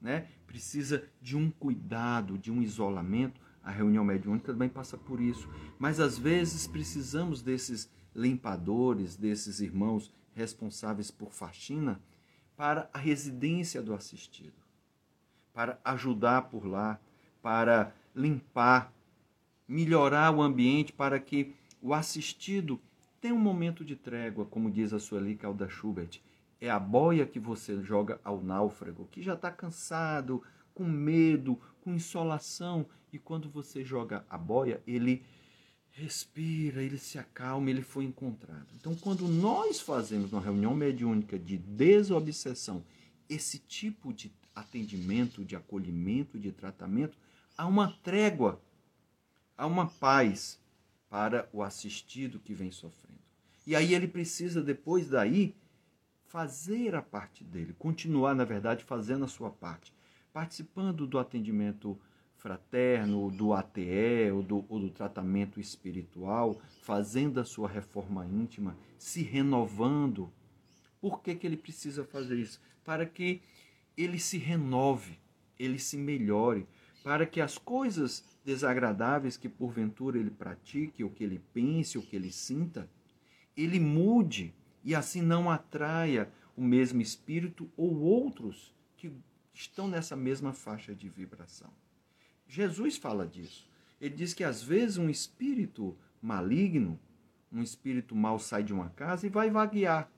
né? 0.00 0.28
precisa 0.46 1.04
de 1.20 1.36
um 1.36 1.50
cuidado, 1.50 2.36
de 2.36 2.50
um 2.50 2.60
isolamento, 2.60 3.40
a 3.62 3.70
reunião 3.70 4.04
mediúnica 4.04 4.52
também 4.52 4.68
passa 4.68 4.96
por 4.96 5.20
isso. 5.20 5.48
Mas 5.78 5.98
às 5.98 6.16
vezes 6.16 6.66
precisamos 6.66 7.42
desses 7.42 7.90
limpadores, 8.16 9.14
desses 9.14 9.60
irmãos 9.60 10.10
responsáveis 10.34 11.10
por 11.10 11.32
faxina, 11.32 12.00
para 12.56 12.88
a 12.92 12.98
residência 12.98 13.82
do 13.82 13.94
assistido, 13.94 14.56
para 15.52 15.78
ajudar 15.84 16.48
por 16.48 16.64
lá, 16.64 16.98
para 17.42 17.94
limpar, 18.14 18.90
melhorar 19.68 20.34
o 20.34 20.40
ambiente 20.40 20.92
para 20.92 21.20
que 21.20 21.54
o 21.82 21.92
assistido 21.92 22.80
tenha 23.20 23.34
um 23.34 23.38
momento 23.38 23.84
de 23.84 23.94
trégua, 23.94 24.46
como 24.46 24.70
diz 24.70 24.92
a 24.92 24.98
Sueli 24.98 25.36
Calda 25.36 25.68
Schubert. 25.68 26.20
É 26.58 26.70
a 26.70 26.78
boia 26.78 27.26
que 27.26 27.38
você 27.38 27.82
joga 27.82 28.18
ao 28.24 28.42
náufrago, 28.42 29.06
que 29.10 29.22
já 29.22 29.34
está 29.34 29.50
cansado, 29.50 30.42
com 30.72 30.84
medo, 30.84 31.60
com 31.82 31.92
insolação, 31.92 32.86
e 33.12 33.18
quando 33.18 33.48
você 33.48 33.84
joga 33.84 34.24
a 34.28 34.38
boia, 34.38 34.82
ele 34.86 35.22
respira, 35.96 36.82
ele 36.82 36.98
se 36.98 37.18
acalma, 37.18 37.70
ele 37.70 37.80
foi 37.80 38.04
encontrado. 38.04 38.66
Então, 38.78 38.94
quando 38.94 39.26
nós 39.26 39.80
fazemos 39.80 40.30
uma 40.30 40.42
reunião 40.42 40.74
mediúnica 40.74 41.38
de 41.38 41.56
desobsessão, 41.56 42.84
esse 43.30 43.58
tipo 43.58 44.12
de 44.12 44.30
atendimento, 44.54 45.42
de 45.42 45.56
acolhimento, 45.56 46.38
de 46.38 46.52
tratamento, 46.52 47.16
há 47.56 47.66
uma 47.66 47.92
trégua, 48.02 48.60
há 49.56 49.66
uma 49.66 49.86
paz 49.86 50.60
para 51.08 51.48
o 51.50 51.62
assistido 51.62 52.38
que 52.38 52.52
vem 52.52 52.70
sofrendo. 52.70 53.16
E 53.66 53.74
aí 53.74 53.94
ele 53.94 54.06
precisa, 54.06 54.62
depois 54.62 55.08
daí, 55.08 55.54
fazer 56.26 56.94
a 56.94 57.00
parte 57.00 57.42
dele, 57.42 57.74
continuar, 57.78 58.34
na 58.34 58.44
verdade, 58.44 58.84
fazendo 58.84 59.24
a 59.24 59.28
sua 59.28 59.50
parte 59.50 59.94
participando 60.30 61.06
do 61.06 61.18
atendimento 61.18 61.98
fraterno, 62.36 63.30
do 63.30 63.52
ATE, 63.52 64.30
ou 64.32 64.42
do, 64.42 64.64
ou 64.68 64.80
do 64.80 64.90
tratamento 64.90 65.60
espiritual, 65.60 66.60
fazendo 66.82 67.40
a 67.40 67.44
sua 67.44 67.68
reforma 67.68 68.26
íntima, 68.26 68.76
se 68.98 69.22
renovando. 69.22 70.32
Por 71.00 71.22
que, 71.22 71.34
que 71.34 71.46
ele 71.46 71.56
precisa 71.56 72.04
fazer 72.04 72.36
isso? 72.36 72.60
Para 72.84 73.06
que 73.06 73.42
ele 73.96 74.18
se 74.18 74.38
renove, 74.38 75.18
ele 75.58 75.78
se 75.78 75.96
melhore, 75.96 76.66
para 77.02 77.24
que 77.26 77.40
as 77.40 77.56
coisas 77.56 78.24
desagradáveis 78.44 79.36
que 79.36 79.48
porventura 79.48 80.18
ele 80.18 80.30
pratique, 80.30 81.02
ou 81.02 81.10
que 81.10 81.24
ele 81.24 81.40
pense, 81.52 81.96
ou 81.96 82.04
que 82.04 82.14
ele 82.14 82.30
sinta, 82.30 82.88
ele 83.56 83.80
mude 83.80 84.54
e 84.84 84.94
assim 84.94 85.22
não 85.22 85.50
atraia 85.50 86.30
o 86.56 86.62
mesmo 86.62 87.00
espírito 87.00 87.70
ou 87.76 88.00
outros 88.00 88.74
que 88.96 89.12
estão 89.52 89.88
nessa 89.88 90.14
mesma 90.14 90.52
faixa 90.52 90.94
de 90.94 91.08
vibração. 91.08 91.70
Jesus 92.46 92.96
fala 92.96 93.26
disso. 93.26 93.68
Ele 94.00 94.14
diz 94.14 94.34
que 94.34 94.44
às 94.44 94.62
vezes 94.62 94.98
um 94.98 95.08
espírito 95.08 95.96
maligno, 96.20 96.98
um 97.50 97.62
espírito 97.62 98.14
mal 98.14 98.38
sai 98.38 98.62
de 98.62 98.72
uma 98.72 98.90
casa 98.90 99.26
e 99.26 99.30
vai 99.30 99.50
vaguear. 99.50 100.10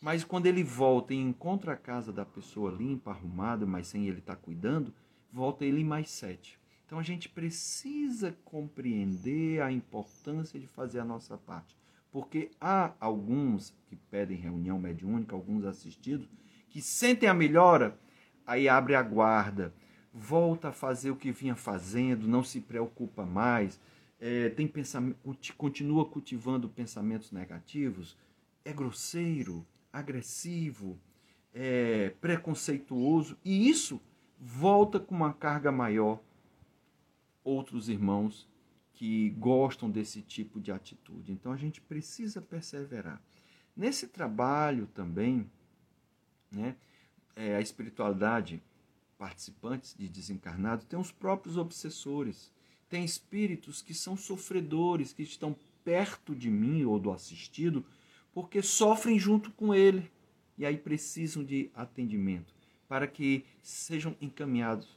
Mas 0.00 0.22
quando 0.22 0.46
ele 0.46 0.62
volta 0.62 1.14
e 1.14 1.16
encontra 1.16 1.72
a 1.72 1.76
casa 1.76 2.12
da 2.12 2.24
pessoa 2.24 2.70
limpa, 2.70 3.10
arrumada, 3.10 3.64
mas 3.64 3.86
sem 3.86 4.06
ele 4.06 4.18
estar 4.18 4.36
tá 4.36 4.40
cuidando, 4.40 4.92
volta 5.32 5.64
ele 5.64 5.82
mais 5.82 6.10
sete. 6.10 6.58
Então 6.86 6.98
a 6.98 7.02
gente 7.02 7.28
precisa 7.28 8.36
compreender 8.44 9.62
a 9.62 9.72
importância 9.72 10.60
de 10.60 10.66
fazer 10.66 11.00
a 11.00 11.04
nossa 11.04 11.36
parte. 11.36 11.76
Porque 12.12 12.50
há 12.60 12.92
alguns 13.00 13.74
que 13.88 13.96
pedem 13.96 14.36
reunião 14.36 14.78
mediúnica, 14.78 15.34
alguns 15.34 15.64
assistidos, 15.64 16.28
que 16.68 16.80
sentem 16.80 17.28
a 17.28 17.34
melhora 17.34 17.98
aí 18.46 18.68
abre 18.68 18.94
a 18.94 19.02
guarda, 19.02 19.74
volta 20.14 20.68
a 20.68 20.72
fazer 20.72 21.10
o 21.10 21.16
que 21.16 21.32
vinha 21.32 21.56
fazendo, 21.56 22.28
não 22.28 22.44
se 22.44 22.60
preocupa 22.60 23.26
mais, 23.26 23.80
é, 24.20 24.48
tem 24.48 24.68
pensamento, 24.68 25.18
continua 25.56 26.04
cultivando 26.04 26.68
pensamentos 26.68 27.32
negativos, 27.32 28.16
é 28.64 28.72
grosseiro, 28.72 29.66
agressivo, 29.92 30.96
é 31.52 32.10
preconceituoso, 32.20 33.36
e 33.44 33.68
isso 33.68 34.00
volta 34.40 35.00
com 35.00 35.14
uma 35.14 35.32
carga 35.32 35.72
maior. 35.72 36.20
Outros 37.42 37.88
irmãos 37.88 38.48
que 38.94 39.30
gostam 39.30 39.90
desse 39.90 40.22
tipo 40.22 40.60
de 40.60 40.72
atitude. 40.72 41.32
Então 41.32 41.52
a 41.52 41.56
gente 41.56 41.80
precisa 41.80 42.40
perseverar. 42.40 43.20
Nesse 43.76 44.06
trabalho 44.06 44.86
também, 44.94 45.50
né, 46.50 46.76
é, 47.34 47.56
a 47.56 47.60
espiritualidade, 47.60 48.62
participantes 49.18 49.94
de 49.96 50.08
desencarnado, 50.08 50.84
tem 50.84 50.98
os 50.98 51.10
próprios 51.10 51.56
obsessores. 51.56 52.52
Tem 52.88 53.04
espíritos 53.04 53.80
que 53.82 53.94
são 53.94 54.16
sofredores, 54.16 55.12
que 55.12 55.22
estão 55.22 55.56
perto 55.84 56.34
de 56.34 56.50
mim 56.50 56.84
ou 56.84 56.98
do 56.98 57.10
assistido, 57.10 57.84
porque 58.32 58.62
sofrem 58.62 59.18
junto 59.18 59.50
com 59.52 59.74
ele. 59.74 60.10
E 60.56 60.64
aí 60.64 60.76
precisam 60.76 61.42
de 61.42 61.70
atendimento, 61.74 62.54
para 62.88 63.06
que 63.06 63.44
sejam 63.62 64.16
encaminhados 64.20 64.88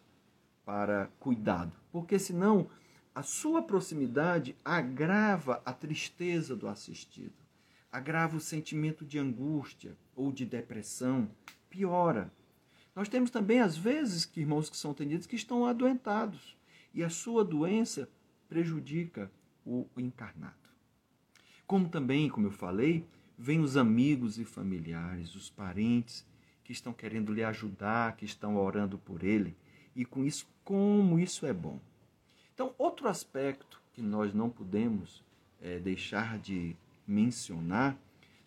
para 0.64 1.08
cuidado. 1.20 1.72
Porque 1.92 2.20
senão 2.20 2.70
a 3.16 3.24
sua 3.24 3.64
proximidade 3.64 4.56
agrava 4.64 5.62
a 5.66 5.74
tristeza 5.74 6.56
do 6.56 6.68
assistido, 6.68 7.34
agrava 7.92 8.38
o 8.38 8.40
sentimento 8.40 9.04
de 9.04 9.18
angústia 9.18 9.98
ou 10.16 10.32
de 10.32 10.46
depressão, 10.46 11.28
piora. 11.70 12.32
Nós 12.98 13.08
temos 13.08 13.30
também, 13.30 13.60
às 13.60 13.78
vezes, 13.78 14.26
que 14.26 14.40
irmãos 14.40 14.72
que 14.72 14.76
são 14.76 14.90
atendidos 14.90 15.28
que 15.28 15.36
estão 15.36 15.68
adoentados 15.68 16.58
e 16.92 17.04
a 17.04 17.12
sua 17.12 17.46
doença 17.46 18.10
prejudica 18.50 19.32
o 19.64 19.86
encarnado. 19.96 20.56
Como 21.68 21.90
também, 21.90 22.28
como 22.28 22.48
eu 22.48 22.52
falei, 22.52 23.06
vêm 23.38 23.60
os 23.60 23.78
amigos 23.78 24.40
e 24.40 24.44
familiares, 24.44 25.36
os 25.36 25.48
parentes 25.48 26.26
que 26.64 26.72
estão 26.72 26.92
querendo 26.92 27.32
lhe 27.32 27.44
ajudar, 27.44 28.16
que 28.16 28.26
estão 28.26 28.58
orando 28.58 28.98
por 28.98 29.24
ele, 29.24 29.56
e 29.96 30.04
com 30.04 30.26
isso, 30.26 30.48
como 30.64 31.20
isso 31.20 31.46
é 31.46 31.54
bom. 31.54 31.80
Então, 32.56 32.74
outro 32.80 33.08
aspecto 33.08 33.80
que 33.94 34.02
nós 34.02 34.34
não 34.34 34.50
podemos 34.50 35.24
é, 35.62 35.78
deixar 35.78 36.40
de 36.40 36.76
mencionar 37.06 37.96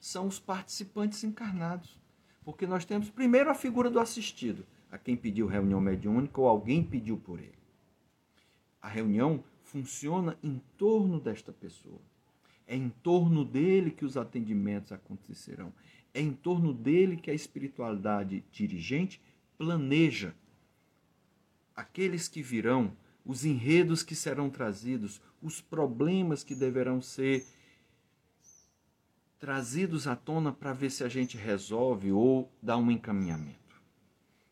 são 0.00 0.26
os 0.26 0.40
participantes 0.40 1.22
encarnados. 1.22 1.99
Porque 2.44 2.66
nós 2.66 2.84
temos 2.84 3.10
primeiro 3.10 3.50
a 3.50 3.54
figura 3.54 3.90
do 3.90 4.00
assistido, 4.00 4.64
a 4.90 4.98
quem 4.98 5.16
pediu 5.16 5.46
reunião 5.46 5.80
mediúnica 5.80 6.40
ou 6.40 6.48
alguém 6.48 6.82
pediu 6.82 7.16
por 7.16 7.38
ele. 7.38 7.58
A 8.80 8.88
reunião 8.88 9.42
funciona 9.62 10.36
em 10.42 10.60
torno 10.76 11.20
desta 11.20 11.52
pessoa. 11.52 12.00
É 12.66 12.74
em 12.74 12.88
torno 12.88 13.44
dele 13.44 13.90
que 13.90 14.04
os 14.04 14.16
atendimentos 14.16 14.92
acontecerão. 14.92 15.72
É 16.14 16.20
em 16.20 16.32
torno 16.32 16.72
dele 16.72 17.16
que 17.16 17.30
a 17.30 17.34
espiritualidade 17.34 18.44
dirigente 18.50 19.20
planeja 19.58 20.34
aqueles 21.76 22.28
que 22.28 22.42
virão 22.42 22.92
os 23.24 23.44
enredos 23.44 24.02
que 24.02 24.14
serão 24.14 24.50
trazidos, 24.50 25.20
os 25.42 25.60
problemas 25.60 26.42
que 26.42 26.54
deverão 26.54 27.00
ser 27.00 27.46
trazidos 29.40 30.06
à 30.06 30.14
tona 30.14 30.52
para 30.52 30.72
ver 30.72 30.90
se 30.90 31.02
a 31.02 31.08
gente 31.08 31.36
resolve 31.36 32.12
ou 32.12 32.52
dá 32.62 32.76
um 32.76 32.90
encaminhamento. 32.90 33.58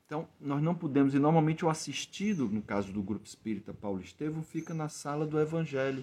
Então, 0.06 0.26
nós 0.40 0.62
não 0.62 0.74
podemos, 0.74 1.14
e 1.14 1.18
normalmente 1.18 1.64
o 1.64 1.68
assistido, 1.68 2.48
no 2.48 2.62
caso 2.62 2.90
do 2.90 3.02
grupo 3.02 3.26
espírita 3.26 3.74
Paulo 3.74 4.00
Estevam, 4.00 4.42
fica 4.42 4.72
na 4.72 4.88
sala 4.88 5.26
do 5.26 5.38
Evangelho, 5.38 6.02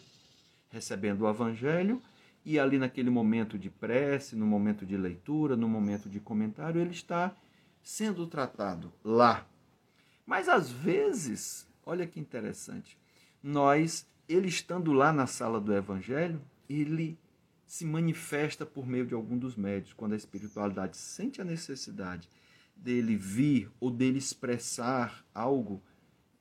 recebendo 0.70 1.22
o 1.24 1.30
Evangelho, 1.30 2.02
e 2.46 2.60
ali 2.60 2.78
naquele 2.78 3.10
momento 3.10 3.58
de 3.58 3.70
prece, 3.70 4.36
no 4.36 4.46
momento 4.46 4.86
de 4.86 4.96
leitura, 4.96 5.58
no 5.58 5.68
momento 5.68 6.08
de 6.08 6.20
comentário, 6.20 6.80
ele 6.80 6.92
está 6.92 7.36
sendo 7.82 8.28
tratado 8.28 8.94
lá. 9.04 9.48
Mas 10.28 10.48
às 10.48 10.70
vezes 10.70 11.68
Olha 11.86 12.08
que 12.08 12.20
interessante. 12.20 12.98
Nós, 13.44 14.08
ele 14.28 14.48
estando 14.48 14.92
lá 14.92 15.14
na 15.14 15.28
sala 15.28 15.62
do 15.62 15.74
evangelho, 15.74 16.42
ele 16.68 17.18
se 17.66 17.86
manifesta 17.86 18.66
por 18.66 18.86
meio 18.86 19.06
de 19.06 19.14
algum 19.14 19.38
dos 19.38 19.56
médios. 19.56 19.94
Quando 19.94 20.14
a 20.14 20.18
espiritualidade 20.18 20.98
sente 20.98 21.42
a 21.42 21.46
necessidade 21.46 22.30
dele 22.76 23.16
vir 23.16 23.72
ou 23.80 23.90
dele 23.90 24.18
expressar 24.18 25.26
algo, 25.34 25.82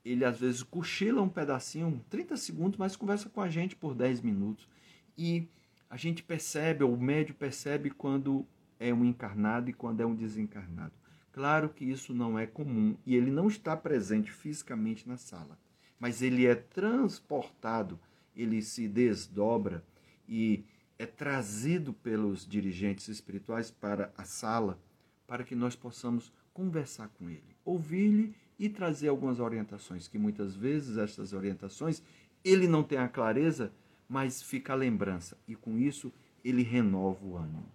ele 0.05 0.25
às 0.25 0.39
vezes 0.39 0.63
cochila 0.63 1.23
um 1.23 1.29
pedacinho, 1.29 2.05
30 2.11 2.37
segundos, 2.37 2.79
mas 2.79 2.97
conversa 2.97 3.29
com 3.29 3.41
a 3.41 3.49
gente 3.49 3.75
por 3.75 3.95
10 3.95 4.21
minutos. 4.21 4.69
E 5.17 5.49
a 5.89 5.97
gente 5.97 6.23
percebe, 6.23 6.85
ou 6.85 6.93
o 6.93 7.01
médio 7.01 7.35
percebe 7.35 7.91
quando 7.91 8.47
é 8.79 8.93
um 8.93 9.05
encarnado 9.05 9.71
e 9.71 9.73
quando 9.73 10.01
é 10.01 10.07
um 10.07 10.15
desencarnado. 10.15 10.93
Claro 11.33 11.69
que 11.69 11.85
isso 11.85 12.15
não 12.15 12.39
é 12.39 12.47
comum 12.47 12.97
e 13.05 13.17
ele 13.17 13.31
não 13.31 13.49
está 13.49 13.77
presente 13.77 14.31
fisicamente 14.31 15.09
na 15.09 15.17
sala, 15.17 15.59
mas 15.99 16.23
ele 16.23 16.47
é 16.47 16.55
transportado, 16.55 17.99
ele 18.37 18.63
se 18.63 18.87
desdobra 18.87 19.85
e 20.29 20.65
é 21.05 21.07
trazido 21.07 21.93
pelos 21.93 22.47
dirigentes 22.47 23.09
espirituais 23.09 23.71
para 23.71 24.13
a 24.17 24.25
sala 24.25 24.79
para 25.27 25.45
que 25.45 25.55
nós 25.55 25.77
possamos 25.77 26.33
conversar 26.53 27.09
com 27.09 27.29
ele, 27.29 27.57
ouvir-lhe 27.65 28.35
e 28.59 28.69
trazer 28.69 29.09
algumas 29.09 29.39
orientações, 29.39 30.09
que 30.09 30.19
muitas 30.19 30.55
vezes 30.57 30.97
essas 30.97 31.33
orientações 31.33 32.03
ele 32.43 32.67
não 32.67 32.83
tem 32.83 32.99
a 32.99 33.09
clareza, 33.09 33.73
mas 34.09 34.43
fica 34.43 34.73
a 34.73 34.77
lembrança 34.77 35.37
e 35.47 35.55
com 35.55 35.79
isso 35.79 36.13
ele 36.45 36.63
renova 36.63 37.25
o 37.25 37.37
ânimo. 37.37 37.69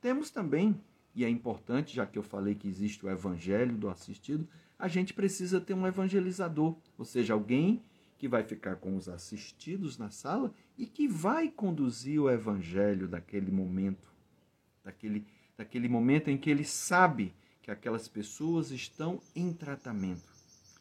Temos 0.00 0.30
também 0.30 0.78
e 1.14 1.24
é 1.24 1.28
importante, 1.28 1.94
já 1.94 2.04
que 2.04 2.18
eu 2.18 2.22
falei 2.22 2.54
que 2.54 2.68
existe 2.68 3.04
o 3.06 3.10
evangelho 3.10 3.76
do 3.76 3.88
assistido, 3.88 4.48
a 4.78 4.88
gente 4.88 5.14
precisa 5.14 5.60
ter 5.60 5.72
um 5.72 5.86
evangelizador, 5.86 6.76
ou 6.98 7.04
seja, 7.04 7.32
alguém 7.32 7.82
que 8.24 8.28
vai 8.28 8.42
ficar 8.42 8.76
com 8.76 8.96
os 8.96 9.06
assistidos 9.06 9.98
na 9.98 10.08
sala 10.08 10.50
e 10.78 10.86
que 10.86 11.06
vai 11.06 11.50
conduzir 11.50 12.18
o 12.18 12.30
evangelho 12.30 13.06
daquele 13.06 13.50
momento, 13.50 14.10
daquele, 14.82 15.26
daquele 15.58 15.90
momento 15.90 16.30
em 16.30 16.38
que 16.38 16.48
ele 16.48 16.64
sabe 16.64 17.34
que 17.60 17.70
aquelas 17.70 18.08
pessoas 18.08 18.70
estão 18.70 19.20
em 19.36 19.52
tratamento, 19.52 20.26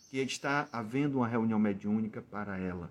que 0.10 0.20
está 0.20 0.70
havendo 0.72 1.18
uma 1.18 1.28
reunião 1.28 1.60
mediúnica 1.60 2.22
para 2.22 2.58
ela. 2.58 2.90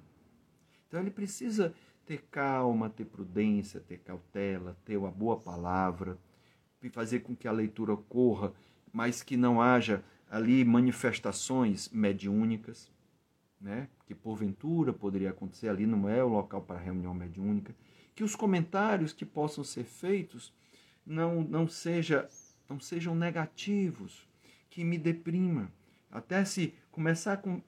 Então 0.86 1.00
ele 1.00 1.10
precisa 1.10 1.74
ter 2.04 2.22
calma, 2.30 2.90
ter 2.90 3.06
prudência, 3.06 3.80
ter 3.80 4.00
cautela, 4.00 4.76
ter 4.84 4.98
uma 4.98 5.10
boa 5.10 5.40
palavra 5.40 6.18
fazer 6.90 7.20
com 7.20 7.34
que 7.34 7.48
a 7.48 7.52
leitura 7.52 7.94
ocorra, 7.94 8.52
mas 8.92 9.22
que 9.22 9.34
não 9.34 9.62
haja 9.62 10.04
ali 10.30 10.62
manifestações 10.62 11.88
mediúnicas, 11.88 12.92
né? 13.62 13.88
Que 14.12 14.20
porventura 14.20 14.92
poderia 14.92 15.30
acontecer 15.30 15.68
ali, 15.68 15.86
não 15.86 16.08
é 16.08 16.22
o 16.22 16.28
local 16.28 16.60
para 16.62 16.78
reunião 16.78 17.14
mediúnica, 17.14 17.74
que 18.14 18.22
os 18.22 18.36
comentários 18.36 19.12
que 19.12 19.24
possam 19.24 19.64
ser 19.64 19.84
feitos 19.84 20.52
não, 21.04 21.42
não, 21.42 21.66
seja, 21.66 22.28
não 22.68 22.78
sejam 22.78 23.14
negativos, 23.14 24.28
que 24.68 24.84
me 24.84 24.98
deprima. 24.98 25.72
Até 26.10 26.44
se 26.44 26.74
começar 26.90 27.42
a 27.44 27.60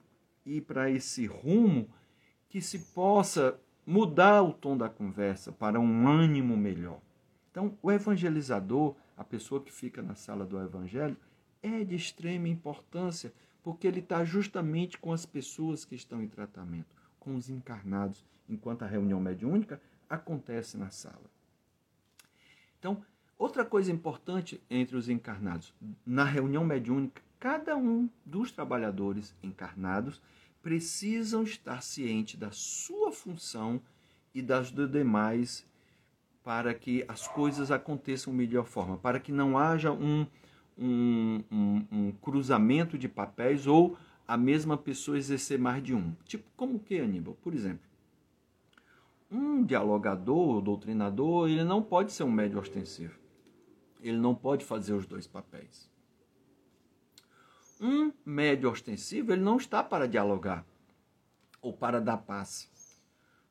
ir 0.44 0.60
para 0.62 0.90
esse 0.90 1.26
rumo, 1.26 1.88
que 2.48 2.60
se 2.60 2.78
possa 2.78 3.58
mudar 3.86 4.42
o 4.42 4.52
tom 4.52 4.76
da 4.76 4.88
conversa 4.88 5.50
para 5.50 5.80
um 5.80 6.06
ânimo 6.06 6.56
melhor. 6.56 7.00
Então, 7.50 7.76
o 7.82 7.90
evangelizador 7.90 8.94
a 9.16 9.24
pessoa 9.24 9.60
que 9.60 9.72
fica 9.72 10.02
na 10.02 10.14
sala 10.14 10.44
do 10.44 10.60
Evangelho, 10.60 11.16
é 11.62 11.84
de 11.84 11.94
extrema 11.94 12.48
importância, 12.48 13.32
porque 13.64 13.86
ele 13.86 14.00
está 14.00 14.22
justamente 14.24 14.98
com 14.98 15.10
as 15.10 15.24
pessoas 15.24 15.86
que 15.86 15.94
estão 15.94 16.22
em 16.22 16.28
tratamento, 16.28 16.94
com 17.18 17.34
os 17.34 17.48
encarnados, 17.48 18.22
enquanto 18.46 18.82
a 18.82 18.86
reunião 18.86 19.18
mediúnica 19.18 19.80
acontece 20.08 20.76
na 20.76 20.90
sala. 20.90 21.30
Então, 22.78 23.02
outra 23.38 23.64
coisa 23.64 23.90
importante 23.90 24.62
entre 24.68 24.96
os 24.98 25.08
encarnados, 25.08 25.72
na 26.04 26.24
reunião 26.24 26.62
mediúnica, 26.62 27.22
cada 27.40 27.74
um 27.74 28.08
dos 28.24 28.52
trabalhadores 28.52 29.34
encarnados 29.42 30.20
precisam 30.62 31.42
estar 31.42 31.82
ciente 31.82 32.36
da 32.36 32.50
sua 32.50 33.10
função 33.12 33.80
e 34.34 34.42
das 34.42 34.70
demais 34.70 35.66
para 36.42 36.74
que 36.74 37.02
as 37.08 37.26
coisas 37.26 37.70
aconteçam 37.70 38.30
de 38.30 38.36
melhor 38.36 38.66
forma, 38.66 38.98
para 38.98 39.18
que 39.18 39.32
não 39.32 39.56
haja 39.56 39.90
um, 39.90 40.26
um, 40.78 41.42
um, 41.50 41.86
um, 41.90 42.12
cruzamento 42.12 42.98
de 42.98 43.08
papéis 43.08 43.66
ou 43.66 43.96
a 44.26 44.36
mesma 44.36 44.76
pessoa 44.76 45.18
exercer 45.18 45.58
mais 45.58 45.82
de 45.82 45.94
um. 45.94 46.12
Tipo, 46.24 46.44
como 46.56 46.78
que, 46.78 46.98
Aníbal? 46.98 47.36
Por 47.42 47.54
exemplo, 47.54 47.86
um 49.30 49.64
dialogador, 49.64 50.60
doutrinador, 50.60 51.48
ele 51.48 51.64
não 51.64 51.82
pode 51.82 52.12
ser 52.12 52.24
um 52.24 52.30
médio 52.30 52.58
ostensivo. 52.58 53.18
Ele 54.00 54.16
não 54.16 54.34
pode 54.34 54.64
fazer 54.64 54.92
os 54.92 55.06
dois 55.06 55.26
papéis. 55.26 55.90
Um 57.80 58.12
médio 58.24 58.70
ostensivo, 58.70 59.32
ele 59.32 59.42
não 59.42 59.56
está 59.56 59.82
para 59.82 60.06
dialogar 60.06 60.64
ou 61.60 61.72
para 61.72 62.00
dar 62.00 62.18
passe. 62.18 62.68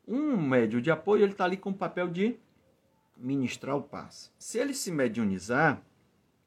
Um 0.08 0.38
médio 0.38 0.82
de 0.82 0.92
apoio, 0.92 1.24
ele 1.24 1.32
está 1.32 1.46
ali 1.46 1.58
com 1.58 1.72
o 1.72 1.76
papel 1.76 2.08
de 2.08 2.38
ministrar 3.18 3.76
o 3.76 3.82
passe. 3.82 4.30
Se 4.38 4.58
ele 4.58 4.74
se 4.74 4.92
mediunizar, 4.92 5.82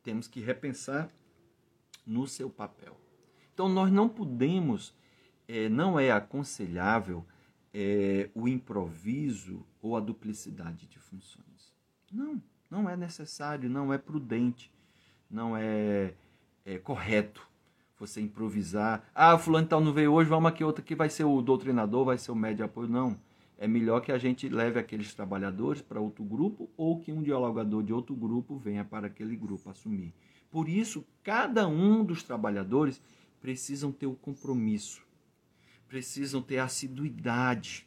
temos 0.06 0.28
que 0.28 0.38
repensar 0.38 1.10
no 2.06 2.28
seu 2.28 2.48
papel. 2.48 2.96
Então, 3.52 3.68
nós 3.68 3.90
não 3.90 4.08
podemos, 4.08 4.94
é, 5.48 5.68
não 5.68 5.98
é 5.98 6.12
aconselhável 6.12 7.26
é, 7.74 8.30
o 8.32 8.46
improviso 8.46 9.66
ou 9.82 9.96
a 9.96 10.00
duplicidade 10.00 10.86
de 10.86 11.00
funções. 11.00 11.74
Não, 12.12 12.40
não 12.70 12.88
é 12.88 12.96
necessário, 12.96 13.68
não 13.68 13.92
é 13.92 13.98
prudente, 13.98 14.72
não 15.28 15.56
é, 15.56 16.14
é 16.64 16.78
correto 16.78 17.44
você 17.98 18.20
improvisar. 18.20 19.02
Ah, 19.12 19.36
fulano 19.36 19.66
tal 19.66 19.80
não 19.80 19.92
veio 19.92 20.12
hoje, 20.12 20.30
vamos 20.30 20.48
aqui, 20.48 20.62
outro 20.62 20.84
que 20.84 20.94
vai 20.94 21.10
ser 21.10 21.24
o 21.24 21.42
doutrinador, 21.42 22.04
vai 22.04 22.16
ser 22.16 22.30
o 22.30 22.36
médio 22.36 22.64
apoio. 22.64 22.88
Não. 22.88 23.18
É 23.58 23.66
melhor 23.66 24.00
que 24.00 24.12
a 24.12 24.18
gente 24.18 24.48
leve 24.48 24.78
aqueles 24.78 25.14
trabalhadores 25.14 25.80
para 25.80 26.00
outro 26.00 26.22
grupo 26.22 26.68
ou 26.76 27.00
que 27.00 27.10
um 27.10 27.22
dialogador 27.22 27.82
de 27.82 27.92
outro 27.92 28.14
grupo 28.14 28.56
venha 28.58 28.84
para 28.84 29.06
aquele 29.06 29.34
grupo 29.34 29.70
assumir. 29.70 30.12
Por 30.50 30.68
isso, 30.68 31.04
cada 31.22 31.66
um 31.66 32.04
dos 32.04 32.22
trabalhadores 32.22 33.00
precisam 33.40 33.90
ter 33.90 34.06
o 34.06 34.14
compromisso, 34.14 35.02
precisam 35.88 36.42
ter 36.42 36.58
assiduidade, 36.58 37.86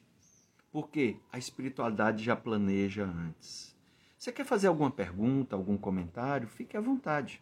porque 0.72 1.18
a 1.32 1.38
espiritualidade 1.38 2.24
já 2.24 2.36
planeja 2.36 3.06
antes. 3.06 3.76
Você 4.18 4.32
quer 4.32 4.46
fazer 4.46 4.68
alguma 4.68 4.92
pergunta, 4.92 5.56
algum 5.56 5.78
comentário? 5.78 6.48
Fique 6.48 6.76
à 6.76 6.82
vontade. 6.82 7.42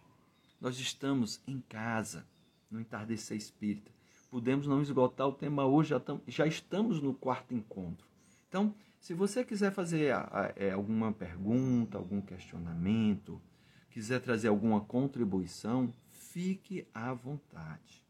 Nós 0.59 0.79
estamos 0.79 1.41
em 1.47 1.59
casa 1.61 2.25
no 2.69 2.79
entardecer 2.79 3.37
espírita. 3.37 3.91
Podemos 4.29 4.67
não 4.67 4.81
esgotar 4.81 5.27
o 5.27 5.33
tema 5.33 5.65
hoje, 5.65 5.89
já, 5.89 5.99
tam, 5.99 6.21
já 6.27 6.45
estamos 6.45 7.01
no 7.01 7.13
quarto 7.13 7.53
encontro. 7.53 8.05
Então, 8.47 8.73
se 8.99 9.13
você 9.13 9.43
quiser 9.43 9.71
fazer 9.71 10.11
a, 10.11 10.29
a, 10.31 10.53
é, 10.55 10.71
alguma 10.71 11.11
pergunta, 11.11 11.97
algum 11.97 12.21
questionamento, 12.21 13.41
quiser 13.89 14.19
trazer 14.21 14.47
alguma 14.47 14.81
contribuição, 14.81 15.93
fique 16.11 16.87
à 16.93 17.13
vontade. 17.13 18.03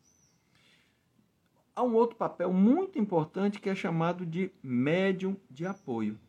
Há 1.75 1.83
um 1.83 1.93
outro 1.93 2.15
papel 2.15 2.51
muito 2.51 2.97
importante 2.97 3.59
que 3.59 3.69
é 3.69 3.75
chamado 3.75 4.25
de 4.25 4.51
médium 4.63 5.37
de 5.49 5.65
apoio. 5.65 6.19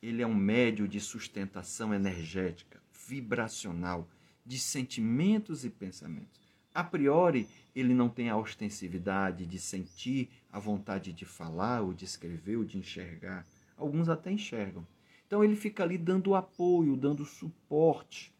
Ele 0.00 0.22
é 0.22 0.26
um 0.26 0.34
médium 0.34 0.86
de 0.86 1.00
sustentação 1.00 1.92
energética, 1.92 2.80
vibracional, 3.06 4.08
de 4.46 4.58
sentimentos 4.58 5.64
e 5.66 5.70
pensamentos. 5.70 6.47
A 6.78 6.84
priori, 6.84 7.48
ele 7.74 7.92
não 7.92 8.08
tem 8.08 8.30
a 8.30 8.36
ostensividade 8.36 9.44
de 9.44 9.58
sentir 9.58 10.30
a 10.48 10.60
vontade 10.60 11.12
de 11.12 11.24
falar, 11.24 11.80
ou 11.80 11.92
de 11.92 12.04
escrever, 12.04 12.54
ou 12.54 12.64
de 12.64 12.78
enxergar. 12.78 13.44
Alguns 13.76 14.08
até 14.08 14.30
enxergam. 14.30 14.86
Então 15.26 15.42
ele 15.42 15.56
fica 15.56 15.82
ali 15.82 15.98
dando 15.98 16.36
apoio, 16.36 16.96
dando 16.96 17.24
suporte, 17.24 18.32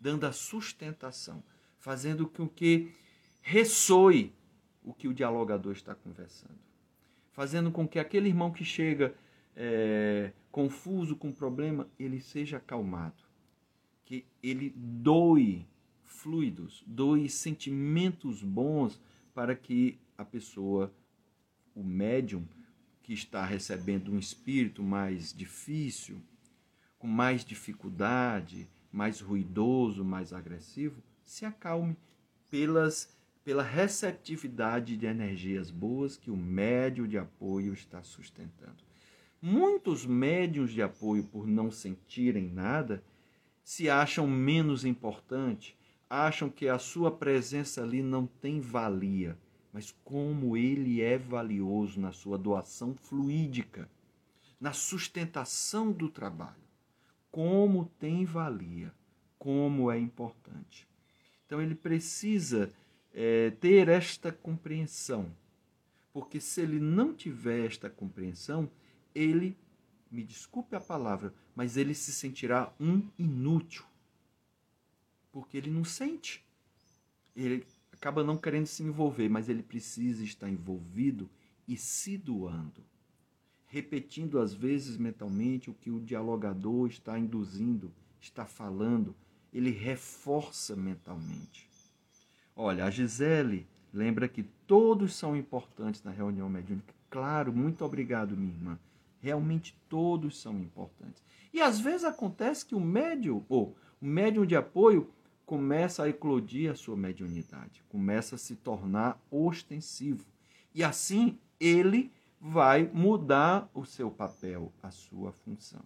dando 0.00 0.26
a 0.26 0.32
sustentação, 0.32 1.44
fazendo 1.78 2.26
com 2.26 2.48
que 2.48 2.92
ressoe 3.40 4.34
o 4.82 4.92
que 4.92 5.06
o 5.06 5.14
dialogador 5.14 5.70
está 5.72 5.94
conversando. 5.94 6.58
Fazendo 7.30 7.70
com 7.70 7.86
que 7.86 8.00
aquele 8.00 8.28
irmão 8.28 8.50
que 8.50 8.64
chega 8.64 9.14
é, 9.54 10.32
confuso 10.50 11.14
com 11.14 11.30
problema, 11.30 11.88
ele 11.96 12.20
seja 12.20 12.56
acalmado. 12.56 13.22
Que 14.04 14.26
ele 14.42 14.70
doe 14.74 15.69
fluidos, 16.10 16.82
doe 16.86 17.28
sentimentos 17.28 18.42
bons 18.42 19.00
para 19.32 19.54
que 19.54 19.98
a 20.18 20.24
pessoa, 20.24 20.92
o 21.74 21.82
médium, 21.82 22.44
que 23.02 23.12
está 23.12 23.44
recebendo 23.44 24.12
um 24.12 24.18
espírito 24.18 24.82
mais 24.82 25.32
difícil, 25.32 26.20
com 26.98 27.06
mais 27.06 27.44
dificuldade, 27.44 28.68
mais 28.92 29.20
ruidoso, 29.20 30.04
mais 30.04 30.32
agressivo, 30.32 31.02
se 31.24 31.44
acalme 31.46 31.96
pelas, 32.50 33.16
pela 33.42 33.62
receptividade 33.62 34.96
de 34.96 35.06
energias 35.06 35.70
boas 35.70 36.16
que 36.16 36.30
o 36.30 36.36
médium 36.36 37.06
de 37.06 37.16
apoio 37.16 37.72
está 37.72 38.02
sustentando. 38.02 38.84
Muitos 39.40 40.04
médiums 40.04 40.70
de 40.70 40.82
apoio, 40.82 41.24
por 41.24 41.46
não 41.46 41.70
sentirem 41.70 42.50
nada, 42.50 43.02
se 43.62 43.88
acham 43.88 44.26
menos 44.26 44.84
importantes, 44.84 45.74
acham 46.10 46.50
que 46.50 46.68
a 46.68 46.76
sua 46.76 47.08
presença 47.12 47.84
ali 47.84 48.02
não 48.02 48.26
tem 48.26 48.60
valia, 48.60 49.38
mas 49.72 49.94
como 50.02 50.56
ele 50.56 51.00
é 51.00 51.16
valioso 51.16 52.00
na 52.00 52.10
sua 52.10 52.36
doação 52.36 52.96
fluídica, 52.96 53.88
na 54.60 54.72
sustentação 54.72 55.92
do 55.92 56.08
trabalho. 56.08 56.58
Como 57.30 57.84
tem 58.00 58.24
valia, 58.24 58.92
como 59.38 59.88
é 59.88 59.98
importante. 60.00 60.88
Então 61.46 61.62
ele 61.62 61.76
precisa 61.76 62.72
é, 63.14 63.50
ter 63.50 63.88
esta 63.88 64.32
compreensão, 64.32 65.30
porque 66.12 66.40
se 66.40 66.60
ele 66.60 66.80
não 66.80 67.14
tiver 67.14 67.66
esta 67.66 67.88
compreensão, 67.88 68.68
ele, 69.14 69.56
me 70.10 70.24
desculpe 70.24 70.74
a 70.74 70.80
palavra, 70.80 71.32
mas 71.54 71.76
ele 71.76 71.94
se 71.94 72.12
sentirá 72.12 72.72
um 72.80 73.08
inútil 73.16 73.84
porque 75.32 75.56
ele 75.56 75.70
não 75.70 75.84
sente. 75.84 76.44
Ele 77.34 77.66
acaba 77.92 78.24
não 78.24 78.36
querendo 78.36 78.66
se 78.66 78.82
envolver, 78.82 79.28
mas 79.28 79.48
ele 79.48 79.62
precisa 79.62 80.24
estar 80.24 80.48
envolvido 80.48 81.28
e 81.66 81.76
se 81.76 82.16
doando. 82.16 82.84
Repetindo 83.66 84.40
às 84.40 84.52
vezes 84.52 84.96
mentalmente 84.96 85.70
o 85.70 85.74
que 85.74 85.90
o 85.90 86.00
dialogador 86.00 86.88
está 86.88 87.18
induzindo, 87.18 87.92
está 88.20 88.44
falando, 88.44 89.14
ele 89.52 89.70
reforça 89.70 90.74
mentalmente. 90.74 91.68
Olha, 92.56 92.84
a 92.84 92.90
Gisele 92.90 93.66
lembra 93.92 94.28
que 94.28 94.42
todos 94.42 95.14
são 95.14 95.36
importantes 95.36 96.02
na 96.02 96.10
reunião 96.10 96.48
mediúnica. 96.48 96.94
Claro, 97.08 97.52
muito 97.52 97.84
obrigado, 97.84 98.36
minha 98.36 98.52
irmã. 98.52 98.78
Realmente 99.20 99.76
todos 99.88 100.40
são 100.40 100.58
importantes. 100.58 101.22
E 101.52 101.60
às 101.60 101.80
vezes 101.80 102.04
acontece 102.04 102.64
que 102.64 102.74
o 102.74 102.80
médium, 102.80 103.44
ou 103.48 103.76
o 104.00 104.06
médium 104.06 104.46
de 104.46 104.56
apoio, 104.56 105.10
começa 105.50 106.04
a 106.04 106.08
eclodir 106.08 106.70
a 106.70 106.76
sua 106.76 106.96
mediunidade, 106.96 107.82
começa 107.88 108.36
a 108.36 108.38
se 108.38 108.54
tornar 108.54 109.20
ostensivo. 109.28 110.24
E 110.72 110.84
assim 110.84 111.40
ele 111.58 112.12
vai 112.40 112.84
mudar 112.94 113.68
o 113.74 113.84
seu 113.84 114.12
papel, 114.12 114.72
a 114.80 114.92
sua 114.92 115.32
função. 115.32 115.82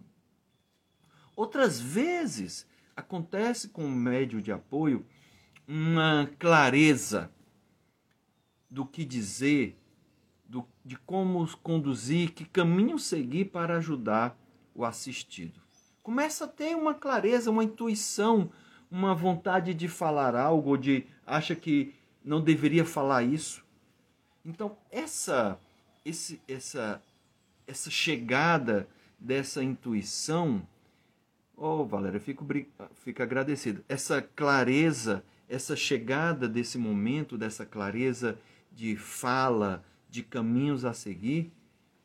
Outras 1.35 1.81
vezes 1.81 2.67
acontece 2.95 3.69
com 3.69 3.83
o 3.83 3.91
médio 3.91 4.39
de 4.39 4.51
apoio 4.51 5.03
uma 5.67 6.29
clareza 6.37 7.31
do 8.69 8.85
que 8.85 9.03
dizer, 9.03 9.81
do, 10.47 10.63
de 10.85 10.95
como 10.95 11.43
conduzir, 11.57 12.33
que 12.33 12.45
caminho 12.45 12.99
seguir 12.99 13.45
para 13.45 13.77
ajudar 13.77 14.37
o 14.75 14.85
assistido. 14.85 15.59
Começa 16.03 16.45
a 16.45 16.47
ter 16.47 16.75
uma 16.75 16.93
clareza, 16.93 17.49
uma 17.49 17.63
intuição 17.63 18.51
uma 18.95 19.13
vontade 19.13 19.73
de 19.73 19.89
falar 19.89 20.35
algo, 20.35 20.77
de 20.77 21.05
acha 21.27 21.53
que 21.53 21.93
não 22.23 22.39
deveria 22.39 22.85
falar 22.85 23.23
isso. 23.23 23.61
Então, 24.45 24.77
essa 24.89 25.59
esse, 26.05 26.41
essa 26.47 27.01
essa 27.67 27.89
chegada 27.89 28.87
dessa 29.19 29.61
intuição, 29.61 30.65
oh, 31.57 31.83
Valéria, 31.83 32.21
fico 32.21 32.45
fico 32.93 33.21
agradecido. 33.21 33.83
Essa 33.89 34.21
clareza, 34.21 35.25
essa 35.49 35.75
chegada 35.75 36.47
desse 36.47 36.77
momento, 36.77 37.37
dessa 37.37 37.65
clareza 37.65 38.39
de 38.71 38.95
fala, 38.95 39.83
de 40.09 40.23
caminhos 40.23 40.85
a 40.85 40.93
seguir, 40.93 41.51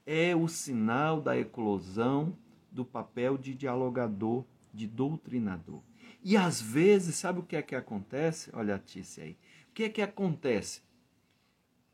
é 0.05 0.35
o 0.35 0.49
sinal 0.49 1.21
da 1.21 1.39
eclosão 1.39 2.37
do 2.73 2.85
papel 2.85 3.39
de 3.39 3.55
dialogador, 3.55 4.45
de 4.75 4.89
doutrinador. 4.89 5.83
E 6.23 6.37
às 6.37 6.61
vezes, 6.61 7.17
sabe 7.17 7.41
o 7.41 7.43
que 7.43 7.57
é 7.57 7.63
que 7.63 7.75
acontece? 7.75 8.51
Olha 8.53 8.75
a 8.75 8.79
Tícia 8.79 9.25
aí. 9.25 9.39
O 9.71 9.73
que 9.73 9.85
é 9.85 9.89
que 9.89 10.03
acontece? 10.03 10.83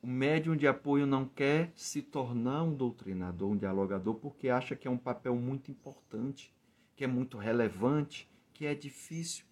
O 0.03 0.07
médium 0.07 0.57
de 0.57 0.67
apoio 0.67 1.07
não 1.07 1.27
quer 1.27 1.73
se 1.75 2.03
tornar 2.03 2.63
um 2.63 2.75
doutrinador, 2.75 3.51
um 3.51 3.57
dialogador, 3.57 4.15
porque 4.15 4.49
acha 4.49 4.75
que 4.75 4.89
é 4.89 4.91
um 4.91 4.99
papel 4.99 5.37
muito 5.37 5.71
importante, 5.71 6.53
que 6.97 7.05
é 7.05 7.07
muito 7.07 7.39
relevante, 7.39 8.29
que 8.53 8.67
é 8.67 8.75
difícil. 8.75 9.45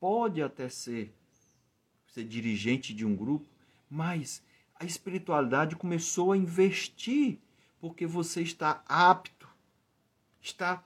Pode 0.00 0.42
até 0.42 0.68
ser, 0.68 1.14
ser 2.06 2.24
dirigente 2.24 2.92
de 2.92 3.04
um 3.04 3.14
grupo, 3.14 3.46
mas 3.88 4.42
a 4.74 4.84
espiritualidade 4.84 5.76
começou 5.76 6.32
a 6.32 6.36
investir 6.36 7.38
porque 7.80 8.06
você 8.06 8.42
está 8.42 8.82
apto, 8.86 9.48
está 10.40 10.84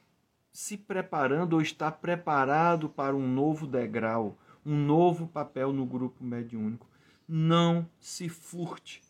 se 0.57 0.79
preparando 0.79 1.53
ou 1.53 1.61
está 1.61 1.93
preparado 1.93 2.89
para 2.89 3.15
um 3.15 3.29
novo 3.29 3.67
degrau, 3.67 4.39
um 4.65 4.75
novo 4.75 5.27
papel 5.27 5.71
no 5.71 5.85
grupo 5.85 6.25
mediúnico. 6.25 6.87
Não 7.29 7.87
se 8.01 8.31
furte 8.31 9.03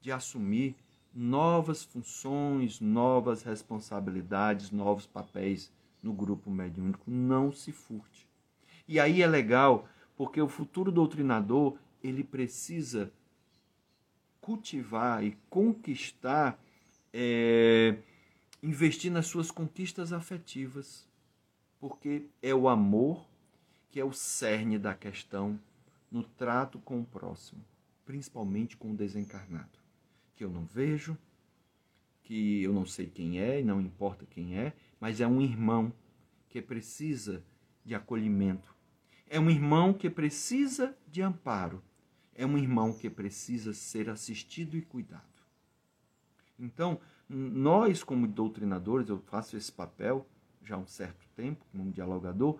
de 0.00 0.12
assumir 0.12 0.76
novas 1.12 1.82
funções, 1.82 2.80
novas 2.80 3.42
responsabilidades, 3.42 4.70
novos 4.70 5.04
papéis 5.04 5.72
no 6.00 6.12
grupo 6.12 6.48
mediúnico. 6.48 7.10
Não 7.10 7.50
se 7.50 7.72
furte. 7.72 8.28
E 8.86 9.00
aí 9.00 9.22
é 9.22 9.26
legal, 9.26 9.88
porque 10.16 10.40
o 10.40 10.46
futuro 10.46 10.92
doutrinador, 10.92 11.76
ele 12.00 12.22
precisa 12.22 13.12
cultivar 14.40 15.24
e 15.24 15.36
conquistar, 15.50 16.56
é, 17.12 17.96
investir 18.62 19.10
nas 19.10 19.26
suas 19.26 19.50
conquistas 19.50 20.12
afetivas, 20.12 21.08
porque 21.78 22.26
é 22.42 22.54
o 22.54 22.68
amor 22.68 23.26
que 23.90 23.98
é 23.98 24.04
o 24.04 24.12
cerne 24.12 24.78
da 24.78 24.94
questão 24.94 25.58
no 26.10 26.22
trato 26.22 26.78
com 26.78 27.00
o 27.00 27.04
próximo, 27.04 27.64
principalmente 28.04 28.76
com 28.76 28.92
o 28.92 28.96
desencarnado, 28.96 29.78
que 30.36 30.44
eu 30.44 30.50
não 30.50 30.64
vejo, 30.64 31.16
que 32.22 32.62
eu 32.62 32.72
não 32.72 32.86
sei 32.86 33.06
quem 33.06 33.40
é 33.40 33.60
e 33.60 33.64
não 33.64 33.80
importa 33.80 34.26
quem 34.26 34.56
é, 34.56 34.72
mas 35.00 35.20
é 35.20 35.26
um 35.26 35.40
irmão 35.40 35.92
que 36.48 36.60
precisa 36.60 37.42
de 37.84 37.94
acolhimento. 37.94 38.74
É 39.28 39.38
um 39.40 39.48
irmão 39.48 39.92
que 39.92 40.10
precisa 40.10 40.96
de 41.08 41.22
amparo. 41.22 41.82
É 42.34 42.44
um 42.44 42.58
irmão 42.58 42.92
que 42.92 43.08
precisa 43.08 43.72
ser 43.72 44.08
assistido 44.10 44.76
e 44.76 44.82
cuidado. 44.82 45.24
Então, 46.58 47.00
nós, 47.32 48.02
como 48.02 48.26
doutrinadores, 48.26 49.08
eu 49.08 49.18
faço 49.20 49.56
esse 49.56 49.70
papel 49.70 50.26
já 50.64 50.74
há 50.74 50.78
um 50.78 50.86
certo 50.86 51.28
tempo, 51.36 51.64
como 51.70 51.92
dialogador, 51.92 52.58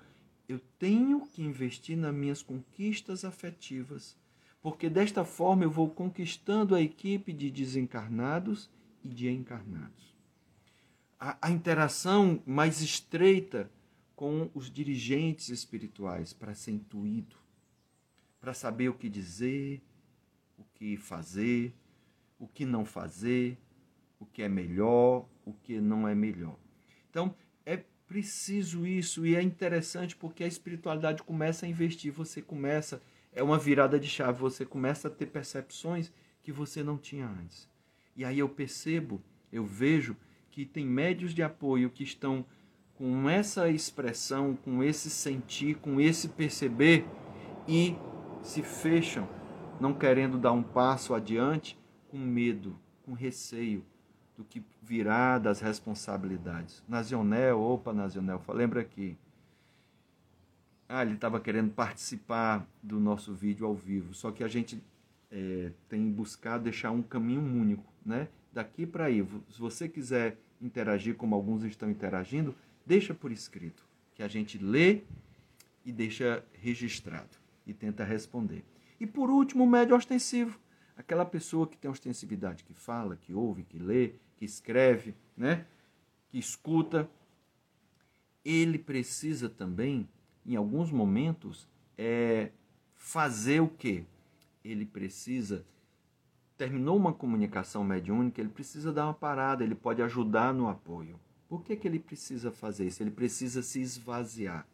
eu 0.48 0.61
tenho 0.78 1.26
que 1.26 1.42
investir 1.42 1.96
nas 1.96 2.14
minhas 2.14 2.40
conquistas 2.40 3.24
afetivas, 3.24 4.16
porque 4.62 4.88
desta 4.88 5.24
forma 5.24 5.64
eu 5.64 5.70
vou 5.70 5.90
conquistando 5.90 6.74
a 6.74 6.80
equipe 6.80 7.33
de 7.33 7.50
desencarnados 7.50 8.70
e 9.04 9.09
de 9.09 9.28
encarnados. 9.28 10.14
A, 11.18 11.48
a 11.48 11.50
interação 11.50 12.40
mais 12.46 12.80
estreita 12.80 13.70
com 14.14 14.50
os 14.54 14.70
dirigentes 14.70 15.48
espirituais 15.48 16.33
para 16.33 16.54
ser 16.54 16.72
intuído, 16.72 17.37
para 18.40 18.54
saber 18.54 18.88
o 18.88 18.94
que 18.94 19.09
dizer, 19.09 19.83
o 20.56 20.64
que 20.74 20.96
fazer, 20.96 21.74
o 22.38 22.46
que 22.46 22.64
não 22.64 22.85
fazer, 22.85 23.59
o 24.20 24.26
que 24.26 24.42
é 24.42 24.48
melhor, 24.48 25.26
o 25.44 25.52
que 25.52 25.80
não 25.80 26.06
é 26.06 26.14
melhor. 26.14 26.56
Então, 27.11 27.35
é 27.64 27.83
preciso 28.06 28.87
isso 28.87 29.26
e 29.26 29.35
é 29.35 29.42
interessante 29.42 30.14
porque 30.14 30.44
a 30.44 30.46
espiritualidade 30.46 31.22
começa 31.22 31.64
a 31.64 31.68
investir, 31.68 32.12
você 32.12 32.42
começa, 32.42 33.02
é 33.33 33.42
uma 33.42 33.59
virada 33.59 33.98
de 33.98 34.06
chave, 34.06 34.38
você 34.38 34.66
começa 34.66 35.09
a 35.09 35.11
ter 35.11 35.26
percepções 35.26 36.12
que 36.42 36.52
você 36.52 36.83
não 36.83 36.98
tinha 36.98 37.26
antes. 37.26 37.68
E 38.14 38.24
aí 38.24 38.38
eu 38.38 38.48
percebo, 38.48 39.22
eu 39.50 39.64
vejo 39.64 40.16
que 40.50 40.66
tem 40.66 40.85
médios 40.85 41.33
de 41.33 41.42
apoio 41.42 41.90
que 41.90 42.04
estão 42.04 42.44
com 42.94 43.30
essa 43.30 43.70
expressão, 43.70 44.54
com 44.54 44.83
esse 44.83 45.09
sentir, 45.09 45.76
com 45.76 46.00
esse 46.00 46.28
perceber 46.28 47.06
e 47.66 47.96
se 48.42 48.62
fecham, 48.62 49.28
não 49.80 49.94
querendo 49.94 50.37
dar 50.37 50.52
um 50.52 50.62
passo 50.62 51.14
adiante, 51.14 51.78
com 52.09 52.18
medo, 52.18 52.78
com 53.02 53.12
receio, 53.12 53.85
do 54.40 54.44
que 54.44 54.62
virá 54.83 55.38
das 55.38 55.61
responsabilidades. 55.61 56.83
Nazionel, 56.88 57.61
opa, 57.61 57.92
Nazionel, 57.92 58.42
lembra 58.48 58.81
aqui. 58.81 59.14
Ah, 60.88 61.03
ele 61.03 61.14
estava 61.14 61.38
querendo 61.38 61.70
participar 61.70 62.66
do 62.83 62.98
nosso 62.98 63.35
vídeo 63.35 63.66
ao 63.66 63.74
vivo, 63.74 64.14
só 64.14 64.31
que 64.31 64.42
a 64.42 64.48
gente 64.48 64.83
é, 65.31 65.72
tem 65.90 66.11
buscado 66.11 66.64
deixar 66.64 66.90
um 66.90 67.03
caminho 67.03 67.42
único, 67.42 67.85
né? 68.05 68.29
Daqui 68.50 68.87
para 68.87 69.05
aí, 69.05 69.24
se 69.50 69.61
você 69.61 69.87
quiser 69.88 70.38
interagir 70.61 71.16
como 71.16 71.35
alguns 71.35 71.62
estão 71.62 71.90
interagindo, 71.90 72.55
deixa 72.85 73.12
por 73.12 73.31
escrito, 73.31 73.85
que 74.14 74.22
a 74.22 74.29
gente 74.29 74.57
lê 74.57 75.03
e 75.85 75.92
deixa 75.92 76.42
registrado 76.55 77.37
e 77.66 77.74
tenta 77.74 78.05
responder. 78.05 78.64
E 78.98 79.07
por 79.07 79.31
último, 79.31 79.64
o 79.64 79.66
médio 79.66 79.94
ostensivo, 79.94 80.59
aquela 80.96 81.26
pessoa 81.26 81.66
que 81.66 81.76
tem 81.76 81.90
ostensividade, 81.90 82.64
que 82.64 82.72
fala, 82.74 83.16
que 83.16 83.35
ouve, 83.35 83.62
que 83.62 83.79
lê, 83.79 84.14
que 84.40 84.46
escreve, 84.46 85.14
né? 85.37 85.66
que 86.31 86.38
escuta, 86.38 87.07
ele 88.42 88.79
precisa 88.79 89.50
também, 89.50 90.09
em 90.46 90.57
alguns 90.57 90.90
momentos, 90.90 91.68
é, 91.98 92.50
fazer 92.96 93.61
o 93.61 93.68
quê? 93.68 94.03
Ele 94.64 94.87
precisa, 94.87 95.66
terminou 96.57 96.96
uma 96.96 97.12
comunicação 97.12 97.85
mediúnica, 97.85 98.40
ele 98.40 98.48
precisa 98.48 98.90
dar 98.90 99.05
uma 99.05 99.14
parada, 99.14 99.62
ele 99.62 99.74
pode 99.74 100.00
ajudar 100.00 100.55
no 100.55 100.68
apoio. 100.68 101.20
Por 101.46 101.62
que, 101.62 101.76
que 101.76 101.87
ele 101.87 101.98
precisa 101.98 102.50
fazer 102.50 102.87
isso? 102.87 103.03
Ele 103.03 103.11
precisa 103.11 103.62
se 103.62 103.83
esvaziar. 103.83 104.66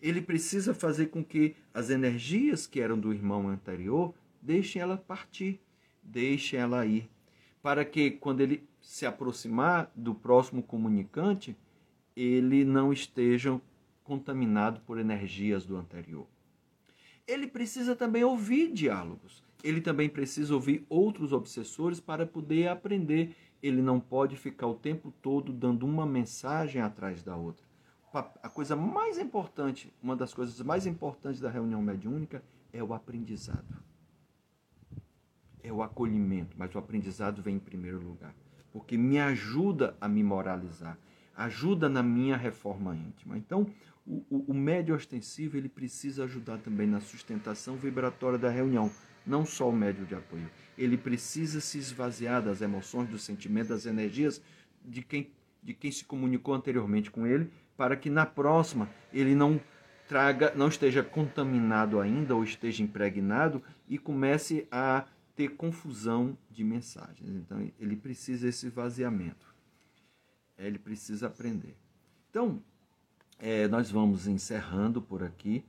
Ele 0.00 0.22
precisa 0.22 0.72
fazer 0.72 1.08
com 1.08 1.22
que 1.22 1.54
as 1.74 1.90
energias 1.90 2.66
que 2.66 2.80
eram 2.80 2.98
do 2.98 3.12
irmão 3.12 3.48
anterior 3.48 4.14
deixem 4.40 4.80
ela 4.80 4.96
partir, 4.96 5.60
deixem 6.02 6.58
ela 6.58 6.86
ir 6.86 7.10
para 7.62 7.84
que 7.84 8.10
quando 8.10 8.40
ele 8.40 8.68
se 8.80 9.06
aproximar 9.06 9.90
do 9.94 10.14
próximo 10.14 10.62
comunicante, 10.62 11.56
ele 12.16 12.64
não 12.64 12.92
esteja 12.92 13.58
contaminado 14.02 14.80
por 14.80 14.98
energias 14.98 15.64
do 15.64 15.76
anterior. 15.76 16.26
Ele 17.26 17.46
precisa 17.46 17.94
também 17.94 18.24
ouvir 18.24 18.72
diálogos. 18.72 19.44
Ele 19.62 19.80
também 19.80 20.08
precisa 20.08 20.52
ouvir 20.52 20.84
outros 20.88 21.32
obsessores 21.32 22.00
para 22.00 22.26
poder 22.26 22.66
aprender. 22.66 23.36
Ele 23.62 23.80
não 23.80 24.00
pode 24.00 24.36
ficar 24.36 24.66
o 24.66 24.74
tempo 24.74 25.14
todo 25.22 25.52
dando 25.52 25.86
uma 25.86 26.04
mensagem 26.04 26.82
atrás 26.82 27.22
da 27.22 27.36
outra. 27.36 27.64
A 28.12 28.48
coisa 28.50 28.76
mais 28.76 29.18
importante, 29.18 29.90
uma 30.02 30.16
das 30.16 30.34
coisas 30.34 30.60
mais 30.60 30.84
importantes 30.84 31.40
da 31.40 31.48
reunião 31.48 31.80
mediúnica 31.80 32.42
é 32.72 32.82
o 32.82 32.92
aprendizado 32.92 33.91
é 35.62 35.72
o 35.72 35.82
acolhimento, 35.82 36.56
mas 36.58 36.74
o 36.74 36.78
aprendizado 36.78 37.42
vem 37.42 37.56
em 37.56 37.60
primeiro 37.60 38.00
lugar, 38.00 38.34
porque 38.72 38.96
me 38.96 39.18
ajuda 39.18 39.96
a 40.00 40.08
me 40.08 40.22
moralizar, 40.22 40.98
ajuda 41.36 41.88
na 41.88 42.02
minha 42.02 42.36
reforma 42.36 42.94
íntima. 42.94 43.36
Então, 43.36 43.66
o, 44.06 44.24
o, 44.28 44.44
o 44.48 44.54
médio 44.54 44.94
ostensivo 44.94 45.56
ele 45.56 45.68
precisa 45.68 46.24
ajudar 46.24 46.58
também 46.58 46.86
na 46.86 47.00
sustentação 47.00 47.76
vibratória 47.76 48.38
da 48.38 48.50
reunião, 48.50 48.90
não 49.26 49.46
só 49.46 49.68
o 49.68 49.72
médio 49.72 50.04
de 50.04 50.14
apoio. 50.14 50.50
Ele 50.76 50.96
precisa 50.96 51.60
se 51.60 51.78
esvaziar 51.78 52.42
das 52.42 52.60
emoções, 52.60 53.08
dos 53.08 53.22
sentimentos, 53.22 53.68
das 53.68 53.86
energias 53.86 54.42
de 54.84 55.02
quem, 55.02 55.30
de 55.62 55.74
quem 55.74 55.92
se 55.92 56.04
comunicou 56.04 56.54
anteriormente 56.54 57.10
com 57.10 57.26
ele, 57.26 57.48
para 57.76 57.96
que 57.96 58.10
na 58.10 58.26
próxima 58.26 58.88
ele 59.12 59.34
não 59.34 59.60
traga, 60.08 60.52
não 60.56 60.68
esteja 60.68 61.02
contaminado 61.02 62.00
ainda 62.00 62.34
ou 62.34 62.42
esteja 62.42 62.82
impregnado 62.82 63.62
e 63.88 63.96
comece 63.98 64.66
a 64.70 65.04
ter 65.42 65.56
confusão 65.56 66.38
de 66.48 66.62
mensagens. 66.62 67.30
Então, 67.30 67.68
ele 67.80 67.96
precisa 67.96 68.48
esse 68.48 68.68
vaziamento. 68.68 69.52
É, 70.56 70.66
ele 70.68 70.78
precisa 70.78 71.26
aprender. 71.26 71.76
Então, 72.30 72.62
é, 73.40 73.66
nós 73.66 73.90
vamos 73.90 74.28
encerrando 74.28 75.02
por 75.02 75.24
aqui. 75.24 75.64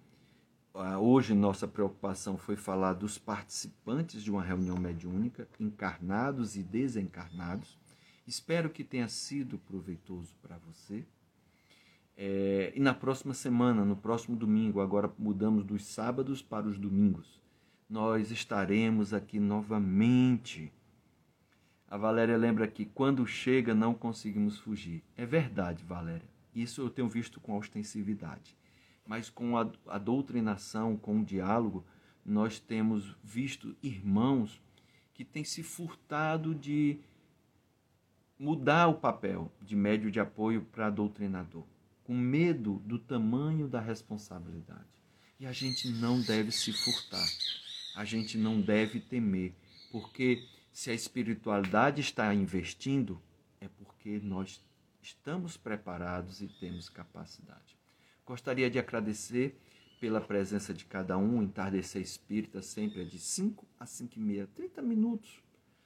Ah, 0.76 1.00
hoje, 1.00 1.34
nossa 1.34 1.68
preocupação 1.68 2.38
foi 2.38 2.56
falar 2.56 2.94
dos 2.94 3.18
participantes 3.18 4.24
de 4.24 4.30
uma 4.30 4.44
reunião 4.44 4.78
mediúnica, 4.78 5.48
encarnados 5.60 6.56
e 6.56 6.62
desencarnados. 6.62 7.76
Espero 8.28 8.70
que 8.70 8.84
tenha 8.84 9.08
sido 9.08 9.58
proveitoso 9.58 10.36
para 10.40 10.58
você. 10.60 11.04
É, 12.16 12.72
e 12.76 12.80
na 12.80 12.94
próxima 12.94 13.34
semana, 13.34 13.84
no 13.84 13.96
próximo 13.96 14.38
domingo, 14.38 14.82
agora 14.82 15.12
mudamos 15.18 15.66
dos 15.66 15.84
sábados 15.84 16.44
para 16.44 16.68
os 16.68 16.78
domingos 16.78 17.43
nós 17.90 18.32
estaremos 18.32 19.14
aqui 19.14 19.40
novamente. 19.40 20.72
A 21.88 21.98
Valéria 21.98 22.38
lembra 22.38 22.68
que 22.68 22.86
quando 22.86 23.26
chega 23.26 23.76
não 23.76 23.94
conseguimos 23.94 24.58
fugir. 24.58 25.04
É 25.16 25.26
verdade, 25.26 25.84
Valéria. 25.84 26.28
Isso 26.56 26.82
eu 26.82 26.90
tenho 26.90 27.10
visto 27.10 27.40
com 27.40 27.58
ostensividade. 27.58 28.58
Mas 29.06 29.30
com 29.30 29.58
a, 29.58 29.70
a 29.88 29.98
doutrinação, 29.98 30.96
com 30.96 31.20
o 31.20 31.26
diálogo, 31.26 31.86
nós 32.26 32.60
temos 32.60 33.16
visto 33.24 33.76
irmãos 33.84 34.62
que 35.14 35.26
têm 35.26 35.44
se 35.44 35.62
furtado 35.62 36.56
de 36.56 37.00
mudar 38.40 38.88
o 38.88 38.96
papel 38.96 39.52
de 39.62 39.76
médio 39.76 40.10
de 40.10 40.20
apoio 40.20 40.64
para 40.64 40.90
doutrinador, 40.90 41.66
com 42.04 42.16
medo 42.16 42.82
do 42.86 42.98
tamanho 42.98 43.68
da 43.68 43.80
responsabilidade. 43.80 44.82
E 45.40 45.46
a 45.46 45.52
gente 45.52 45.90
não 45.90 46.22
deve 46.22 46.52
se 46.52 46.72
furtar 46.72 47.28
a 47.96 48.04
gente 48.06 48.38
não 48.38 48.60
deve 48.60 49.00
temer, 49.00 49.54
porque 49.92 50.48
se 50.72 50.90
a 50.90 50.94
espiritualidade 50.94 52.02
está 52.02 52.34
investindo, 52.34 53.22
é 53.62 53.68
porque 53.68 54.20
nós 54.24 54.62
estamos 55.02 55.58
preparados 55.58 56.42
e 56.42 56.48
temos 56.48 56.90
capacidade. 56.90 57.78
Gostaria 58.26 58.70
de 58.70 58.80
agradecer 58.80 59.60
pela 60.00 60.20
presença 60.20 60.74
de 60.74 60.86
cada 60.86 61.18
um. 61.18 61.44
Entardecer 61.44 62.02
Espírita 62.02 62.62
sempre 62.62 63.02
é 63.02 63.06
de 63.06 63.20
5 63.20 63.66
a 63.80 63.86
5 63.86 64.18
e 64.18 64.20
meia, 64.20 64.48
30 64.56 64.82
minutos. 64.82 65.42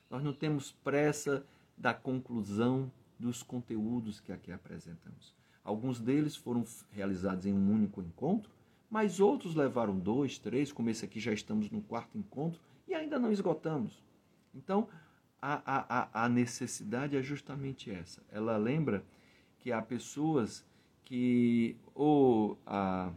Nós 0.09 0.23
não 0.23 0.33
temos 0.33 0.71
pressa 0.71 1.45
da 1.77 1.93
conclusão 1.93 2.91
dos 3.19 3.43
conteúdos 3.43 4.19
que 4.19 4.31
aqui 4.31 4.51
apresentamos. 4.51 5.35
Alguns 5.63 5.99
deles 5.99 6.35
foram 6.35 6.63
realizados 6.91 7.45
em 7.45 7.53
um 7.53 7.71
único 7.71 8.01
encontro, 8.01 8.51
mas 8.89 9.19
outros 9.19 9.55
levaram 9.55 9.97
dois, 9.97 10.37
três, 10.37 10.71
como 10.71 10.89
esse 10.89 11.03
aqui 11.03 11.19
já 11.19 11.33
estamos 11.33 11.69
no 11.69 11.81
quarto 11.81 12.17
encontro 12.17 12.59
e 12.87 12.93
ainda 12.93 13.19
não 13.19 13.31
esgotamos. 13.31 14.03
Então, 14.53 14.87
a, 15.41 16.09
a, 16.11 16.25
a 16.25 16.29
necessidade 16.29 17.15
é 17.15 17.21
justamente 17.21 17.91
essa. 17.91 18.23
Ela 18.31 18.57
lembra 18.57 19.03
que 19.59 19.71
há 19.71 19.81
pessoas 19.81 20.65
que, 21.03 21.75
ou 21.93 22.57
a, 22.65 23.11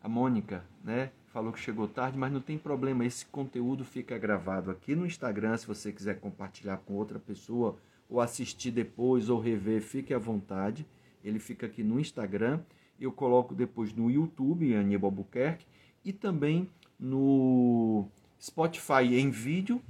a 0.00 0.08
Mônica, 0.08 0.64
né, 0.84 1.12
falou 1.28 1.52
que 1.52 1.58
chegou 1.58 1.88
tarde, 1.88 2.18
mas 2.18 2.32
não 2.32 2.40
tem 2.40 2.58
problema, 2.58 3.04
esse 3.04 3.24
conteúdo 3.26 3.84
fica 3.84 4.18
gravado 4.18 4.70
aqui 4.70 4.94
no 4.94 5.06
Instagram, 5.06 5.56
se 5.56 5.66
você 5.66 5.92
quiser 5.92 6.20
compartilhar 6.20 6.76
com 6.78 6.94
outra 6.94 7.18
pessoa, 7.18 7.78
ou 8.08 8.20
assistir 8.20 8.70
depois, 8.70 9.30
ou 9.30 9.40
rever, 9.40 9.80
fique 9.80 10.12
à 10.12 10.18
vontade. 10.18 10.86
Ele 11.24 11.38
fica 11.38 11.66
aqui 11.66 11.82
no 11.82 11.98
Instagram, 11.98 12.60
eu 13.04 13.12
coloco 13.12 13.54
depois 13.54 13.92
no 13.92 14.10
YouTube, 14.10 14.74
Aníbal 14.74 15.10
Albuquerque, 15.10 15.66
e 16.04 16.12
também 16.12 16.68
no 16.98 18.06
Spotify 18.40 19.14
em 19.14 19.30
vídeo, 19.30 19.82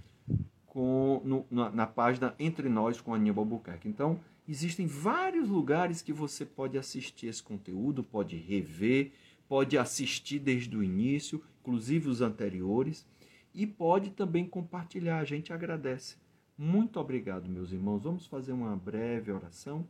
com, 0.66 1.20
no, 1.25 1.46
na, 1.51 1.70
na, 1.70 1.87
página 1.87 2.35
Entre 2.38 2.68
Nós 2.68 3.01
com 3.01 3.14
Aníbal 3.14 3.44
Albuquerque. 3.44 3.88
Então, 3.88 4.18
existem 4.48 4.87
vários 4.87 5.48
lugares 5.48 6.01
que 6.01 6.12
você 6.12 6.46
pode 6.46 6.79
assistir 6.79 7.27
esse 7.27 7.42
conteúdo, 7.42 8.03
pode 8.03 8.37
rever, 8.37 9.12
pode 9.46 9.77
assistir 9.77 10.38
desde 10.38 10.75
o 10.75 10.83
início, 10.83 11.42
inclusive 11.61 12.09
os 12.09 12.22
anteriores, 12.22 13.07
e 13.55 13.66
pode 13.66 14.11
também 14.11 14.46
compartilhar. 14.46 15.18
A 15.18 15.25
gente 15.25 15.53
agradece. 15.53 16.16
Muito 16.57 16.98
obrigado, 16.98 17.48
meus 17.51 17.72
irmãos. 17.72 18.05
Vamos 18.05 18.27
fazer 18.27 18.53
uma 18.53 18.75
breve 18.77 19.31
oração 19.31 19.87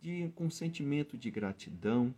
de 0.00 0.30
com 0.34 0.48
sentimento 0.48 1.16
de 1.16 1.30
gratidão, 1.30 2.14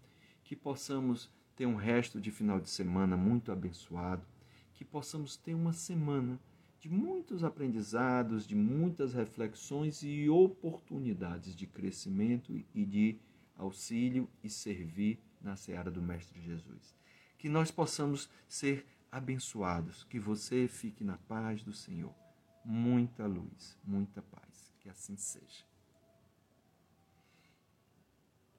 que 0.47 0.55
possamos 0.55 1.29
ter 1.57 1.67
um 1.67 1.75
resto 1.75 2.21
de 2.21 2.31
final 2.31 2.61
de 2.61 2.71
semana 2.71 3.17
muito 3.17 3.51
abençoado, 3.51 4.25
que 4.73 4.85
possamos 4.85 5.37
ter 5.37 5.55
uma 5.55 5.73
semana 5.73 6.39
de 6.79 6.89
muitos 6.89 7.43
aprendizados, 7.43 8.47
de 8.47 8.55
muitas 8.55 9.13
reflexões 9.13 10.05
e 10.05 10.29
oportunidades 10.29 11.57
de 11.57 11.67
crescimento 11.67 12.63
e 12.73 12.85
de 12.85 13.19
auxílio 13.57 14.29
e 14.45 14.49
servir 14.49 15.19
na 15.41 15.57
seara 15.57 15.91
do 15.91 16.01
Mestre 16.01 16.41
Jesus. 16.41 16.95
Que 17.37 17.49
nós 17.49 17.73
possamos 17.73 18.31
ser 18.49 18.87
abençoados, 19.11 20.05
que 20.05 20.21
você 20.21 20.69
fique 20.69 21.03
na 21.03 21.17
paz 21.17 21.61
do 21.65 21.73
Senhor. 21.73 22.15
Muita 22.65 23.27
luz, 23.27 23.77
muita 23.85 24.23
paz. 24.23 24.73
Que 24.79 24.89
assim 24.89 25.17
seja. 25.17 25.66